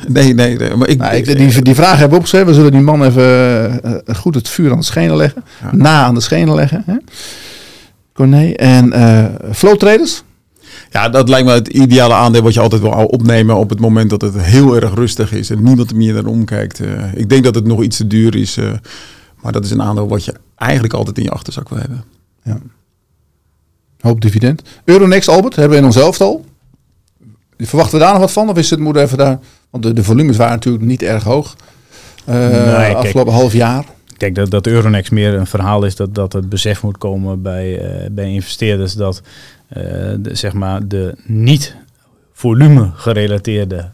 [0.09, 0.75] Nee, nee, nee.
[0.75, 2.47] Maar ik, nou, ik, die, die vraag hebben we opgeschreven.
[2.47, 5.45] We zullen die man even uh, goed het vuur aan de schenen leggen.
[5.63, 5.75] Ja.
[5.75, 6.83] Na aan de schenen leggen.
[6.87, 6.97] Hè?
[8.13, 8.51] Corné.
[8.51, 10.23] En uh, flow traders?
[10.91, 14.11] Ja, dat lijkt me het ideale aandeel wat je altijd wil opnemen op het moment
[14.11, 16.81] dat het heel erg rustig is en niemand meer naar omkijkt.
[16.81, 18.73] Uh, ik denk dat het nog iets te duur is, uh,
[19.43, 22.05] maar dat is een aandeel wat je eigenlijk altijd in je achterzak wil hebben.
[22.43, 22.59] Ja.
[24.01, 24.63] Hoop dividend.
[24.85, 26.45] Euronext, Albert, hebben we in ons elftal.
[27.59, 28.49] Verwachten we daar nog wat van?
[28.49, 29.39] Of is het moet even daar...
[29.71, 31.57] Want de, de volumes waren natuurlijk niet erg hoog.
[32.29, 33.85] Uh, afgelopen half jaar.
[34.17, 38.01] Kijk, dat, dat Euronext meer een verhaal is dat, dat het besef moet komen bij,
[38.03, 39.23] uh, bij investeerders dat
[39.77, 39.83] uh,
[40.19, 41.77] de, zeg maar de niet
[42.33, 43.91] volume gerelateerde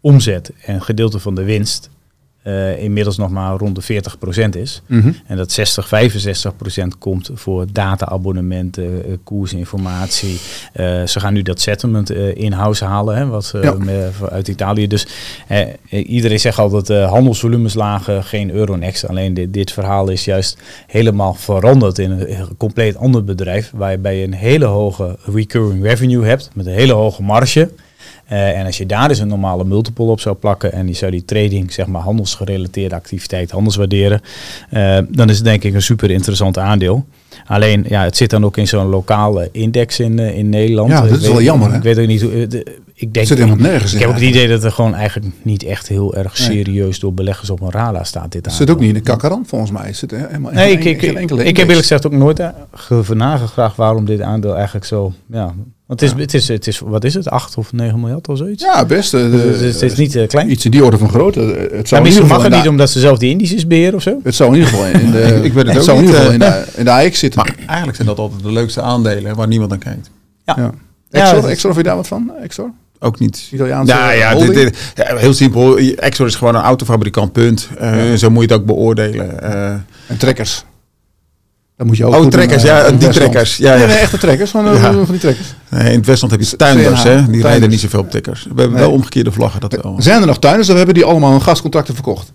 [0.00, 1.90] omzet en gedeelte van de winst
[2.46, 4.02] uh, inmiddels nog maar rond de
[4.46, 4.82] 40% is.
[4.86, 5.16] Mm -hmm.
[5.26, 10.30] En dat 60, 65% komt voor data-abonnementen, uh, koersinformatie.
[10.30, 13.76] Uh, ze gaan nu dat settlement in-house halen, hè, wat ja.
[14.30, 14.86] uit Italië.
[14.86, 15.06] Dus
[15.90, 19.08] iedereen zegt altijd handelsvolumes lagen, geen Euronext.
[19.08, 23.70] Alleen dit, dit, verhaal is juist helemaal veranderd in een compleet ander bedrijf.
[23.74, 27.70] Waarbij je een hele hoge recurring revenue hebt, met een hele hoge marge.
[28.32, 31.10] Uh, en als je daar dus een normale multiple op zou plakken en die zou
[31.10, 34.20] die trading, zeg maar handelsgerelateerde activiteit anders waarderen,
[34.72, 37.04] uh, dan is het denk ik een super interessant aandeel.
[37.46, 40.90] Alleen, ja, het zit dan ook in zo'n lokale index in, uh, in Nederland.
[40.90, 41.70] Ja, dat is wel jammer.
[41.70, 41.76] Hè?
[41.76, 42.46] Ik weet ook niet hoe.
[42.46, 45.34] De, ik denk, zit helemaal nergens ik heb ook het idee dat er gewoon eigenlijk
[45.42, 47.00] niet echt heel erg serieus nee.
[47.00, 48.32] door beleggers op een radar staat.
[48.32, 49.92] Dit het zit ook niet in de kakkeran, volgens mij.
[49.92, 52.42] Zit helemaal nee, ik, ik, ik, ik heb eerlijk gezegd ook nooit
[53.14, 55.12] nagevraagd waarom dit aandeel eigenlijk zo.
[55.30, 55.54] Ja,
[55.86, 56.22] want het is, ja.
[56.22, 58.62] het, is, het is, wat is het, 8 of 9 miljard of zoiets?
[58.62, 59.14] Ja, best.
[59.14, 60.50] Uh, dus het is niet uh, klein.
[60.50, 61.68] Iets in die orde van grootte.
[61.72, 64.20] Het zou misschien mag het niet omdat ze zelf die indices beheren of zo?
[64.22, 66.04] Het zou in ieder geval in de, ik, ik weet het, het ook zou in
[66.04, 67.40] niet, ieder geval uh, in de, in de AX zitten.
[67.40, 70.10] Maar eigenlijk zijn dat altijd de leukste aandelen waar niemand aan kijkt.
[70.44, 70.54] Ja.
[70.56, 70.70] ja.
[71.10, 72.32] Exor, ja, Exor, of je daar wat van?
[72.42, 72.70] Exor?
[72.98, 73.48] Ook niet.
[73.52, 75.78] Italiaanse ja, ja, dit, dit, ja, heel simpel.
[75.78, 77.68] Exor is gewoon een autofabrikant, punt.
[77.80, 78.16] Uh, ja.
[78.16, 79.38] Zo moet je het ook beoordelen.
[79.42, 79.70] Uh,
[80.06, 80.64] en trekkers.
[81.76, 83.56] Dan moet je ook oh, trekkers, doen, ja, die trekkers.
[83.56, 83.78] Ja, ja.
[83.78, 84.92] Nee, nee, echte trekkers, van, ja.
[84.92, 85.54] van die trekkers.
[85.68, 87.14] Nee, in het Westland heb je tuinders, hè?
[87.14, 87.44] Die tuinders.
[87.44, 88.42] rijden niet zoveel op trekkers.
[88.42, 88.80] We hebben nee.
[88.80, 89.96] wel omgekeerde vlaggen, dat wel.
[89.98, 92.32] Zijn er nog tuinders of hebben die allemaal hun gascontracten verkocht?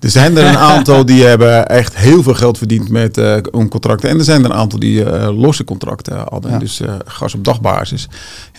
[0.00, 3.36] Er zijn er een aantal die hebben echt heel veel geld verdiend met uh,
[3.68, 4.08] contracten.
[4.08, 6.50] En er zijn er een aantal die uh, losse contracten hadden.
[6.50, 6.58] Ja.
[6.58, 8.08] Dus uh, gas op dagbasis.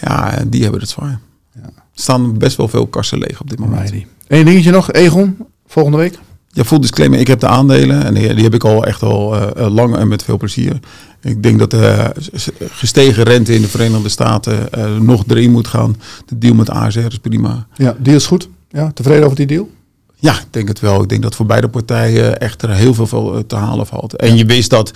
[0.01, 1.19] Ja, die hebben het zwaar.
[1.53, 1.61] Ja.
[1.63, 3.93] Er staan best wel veel kassen leeg op dit moment.
[4.27, 6.19] Eén dingetje nog, Egon, volgende week?
[6.57, 7.19] Ja, full disclaimer.
[7.19, 10.07] Ik heb de aandelen en die, die heb ik al echt al uh, lang en
[10.07, 10.79] met veel plezier.
[11.21, 12.11] Ik denk dat de
[12.59, 15.95] gestegen rente in de Verenigde Staten uh, nog erin moet gaan.
[16.25, 17.67] De deal met ASR is prima.
[17.75, 18.49] Ja, deal is goed.
[18.69, 19.69] Ja, tevreden over die deal?
[20.15, 21.01] Ja, ik denk het wel.
[21.01, 24.15] Ik denk dat voor beide partijen echt er heel veel te halen valt.
[24.15, 24.91] En je wist dat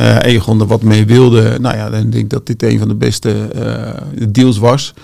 [0.00, 1.58] uh, Egon er wat mee wilde.
[1.60, 4.94] Nou ja, dan denk ik dat dit een van de beste uh, deals was.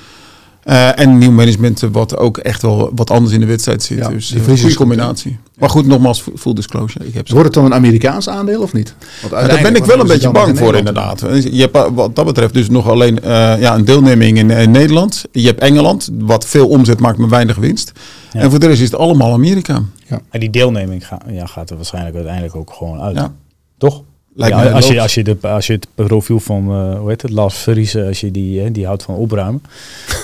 [0.64, 3.98] Uh, en nieuw management wat ook echt wel wat anders in de wedstrijd zit.
[3.98, 5.30] Ja, dus die een goede combinatie.
[5.30, 5.36] Ja.
[5.58, 7.06] Maar goed, nogmaals, full disclosure.
[7.06, 8.94] Ik heb Wordt het dan een Amerikaans aandeel of niet?
[9.20, 11.20] Want ja, daar ben ik wel een beetje bang voor inderdaad.
[11.20, 15.24] Je hebt wat dat betreft dus nog alleen uh, ja, een deelneming in, in, Nederland.
[15.32, 17.92] Je hebt Engeland, wat veel omzet maakt, maar weinig winst.
[18.32, 18.40] Ja.
[18.40, 19.82] En voor de rest is het allemaal Amerika.
[20.06, 20.20] Ja.
[20.30, 23.30] En die deelneming ga, ja, gaat er waarschijnlijk uiteindelijk ook gewoon uit.
[23.78, 24.02] Toch?
[24.34, 27.30] Ja, als, je, als, je de, als je het profiel van, uh, hoe heet het,
[27.30, 29.62] Lars Verriesen, als je die, die houdt van opruimen.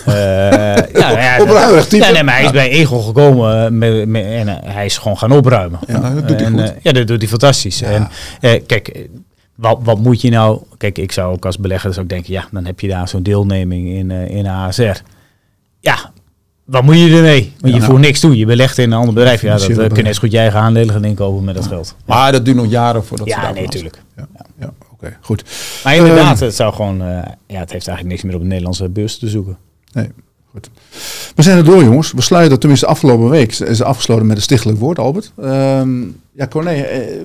[0.08, 2.04] uh, ja, ja, Opruimig type.
[2.04, 5.32] Ja, nee, maar hij is bij Egel gekomen met, met, en hij is gewoon gaan
[5.32, 5.78] opruimen.
[5.86, 6.74] Ja, dat doet hij en, goed.
[6.82, 7.82] ja, dat doet hij fantastisch.
[7.82, 8.08] En
[8.66, 9.08] kijk,
[9.54, 12.48] wat, wat moet je nou, kijk, ik zou ook als belegger dus ook denken, ja,
[12.50, 14.96] dan heb je daar zo'n deelneming in, in ASR.
[15.80, 16.12] Ja,
[16.66, 17.52] wat moet je ermee?
[17.60, 18.36] Want je ja, voert niks toe.
[18.36, 19.42] Je belegt in een ander bedrijf.
[19.42, 21.70] Ja, dat kun je net goed je eigen aandelen gaan inkopen met dat ja.
[21.70, 21.94] geld.
[22.04, 24.02] Maar dat duurt nog jaren voordat ja, ze nee, natuurlijk.
[24.16, 24.26] Ja,
[24.60, 24.66] ja.
[24.66, 25.44] oké, okay, goed.
[25.84, 27.08] Maar inderdaad, um, het zou gewoon, uh,
[27.46, 29.56] ja, het heeft eigenlijk niks meer op de Nederlandse beurs te zoeken.
[29.92, 30.10] Nee,
[30.50, 30.70] goed.
[31.34, 32.12] We zijn er door, jongens.
[32.12, 35.32] We sluiten, tenminste afgelopen week, is afgesloten met een stichtelijk woord, Albert.
[35.42, 37.20] Um, ja, Corné, eh,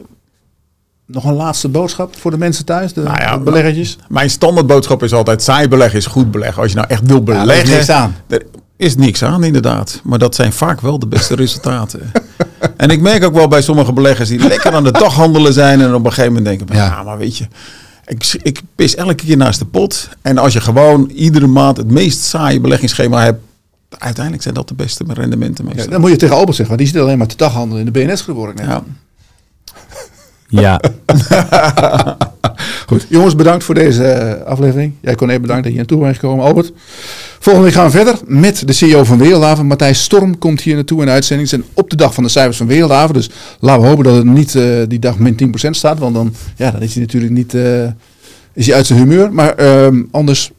[1.06, 3.98] nog een laatste boodschap voor de mensen thuis, de, nou ja, de beleggertjes?
[4.08, 6.62] Mijn standaardboodschap is altijd, saai beleggen is goed beleggen.
[6.62, 7.86] Als je nou echt wil beleggen...
[7.86, 8.16] Ja, aan.
[8.28, 8.46] Er
[8.82, 10.02] is niks aan, inderdaad.
[10.04, 12.12] Maar dat zijn vaak wel de beste resultaten.
[12.78, 15.82] en ik merk ook wel bij sommige beleggers die lekker aan de dag handelen zijn...
[15.82, 17.48] en op een gegeven moment denken, ja, ja maar weet je...
[18.06, 20.10] Ik, ik pis elke keer naast de pot.
[20.22, 23.42] En als je gewoon iedere maand het meest saaie beleggingsschema hebt...
[23.90, 25.86] uiteindelijk zijn dat de beste rendementen meestal.
[25.86, 27.86] Ja, dan moet je tegen Albert zeggen, want die zit alleen maar te dag handelen
[27.86, 28.66] in de BNS geworden.
[28.66, 28.84] Ja.
[30.52, 30.82] Ja.
[32.88, 34.94] Goed, jongens, bedankt voor deze aflevering.
[35.02, 36.72] Jij kon even bedankt dat je naartoe bent gekomen, Albert.
[37.40, 39.66] Volgende week gaan we verder met de CEO van Wereldhaven.
[39.66, 41.50] Matthijs Storm komt hier naartoe in de uitzending.
[41.50, 43.14] Zijn op de dag van de cijfers van Wereldhaven.
[43.14, 43.30] Dus
[43.60, 46.00] laten we hopen dat het niet uh, die dag min 10% staat.
[46.00, 47.84] Want dan, ja, dan is hij natuurlijk niet uh,
[48.54, 49.34] is hij uit zijn humeur.
[49.34, 50.52] Maar um, anders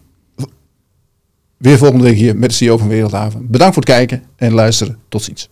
[1.57, 3.47] weer volgende week hier met de CEO van Wereldhaven.
[3.51, 4.99] Bedankt voor het kijken en luisteren.
[5.09, 5.49] Tot ziens.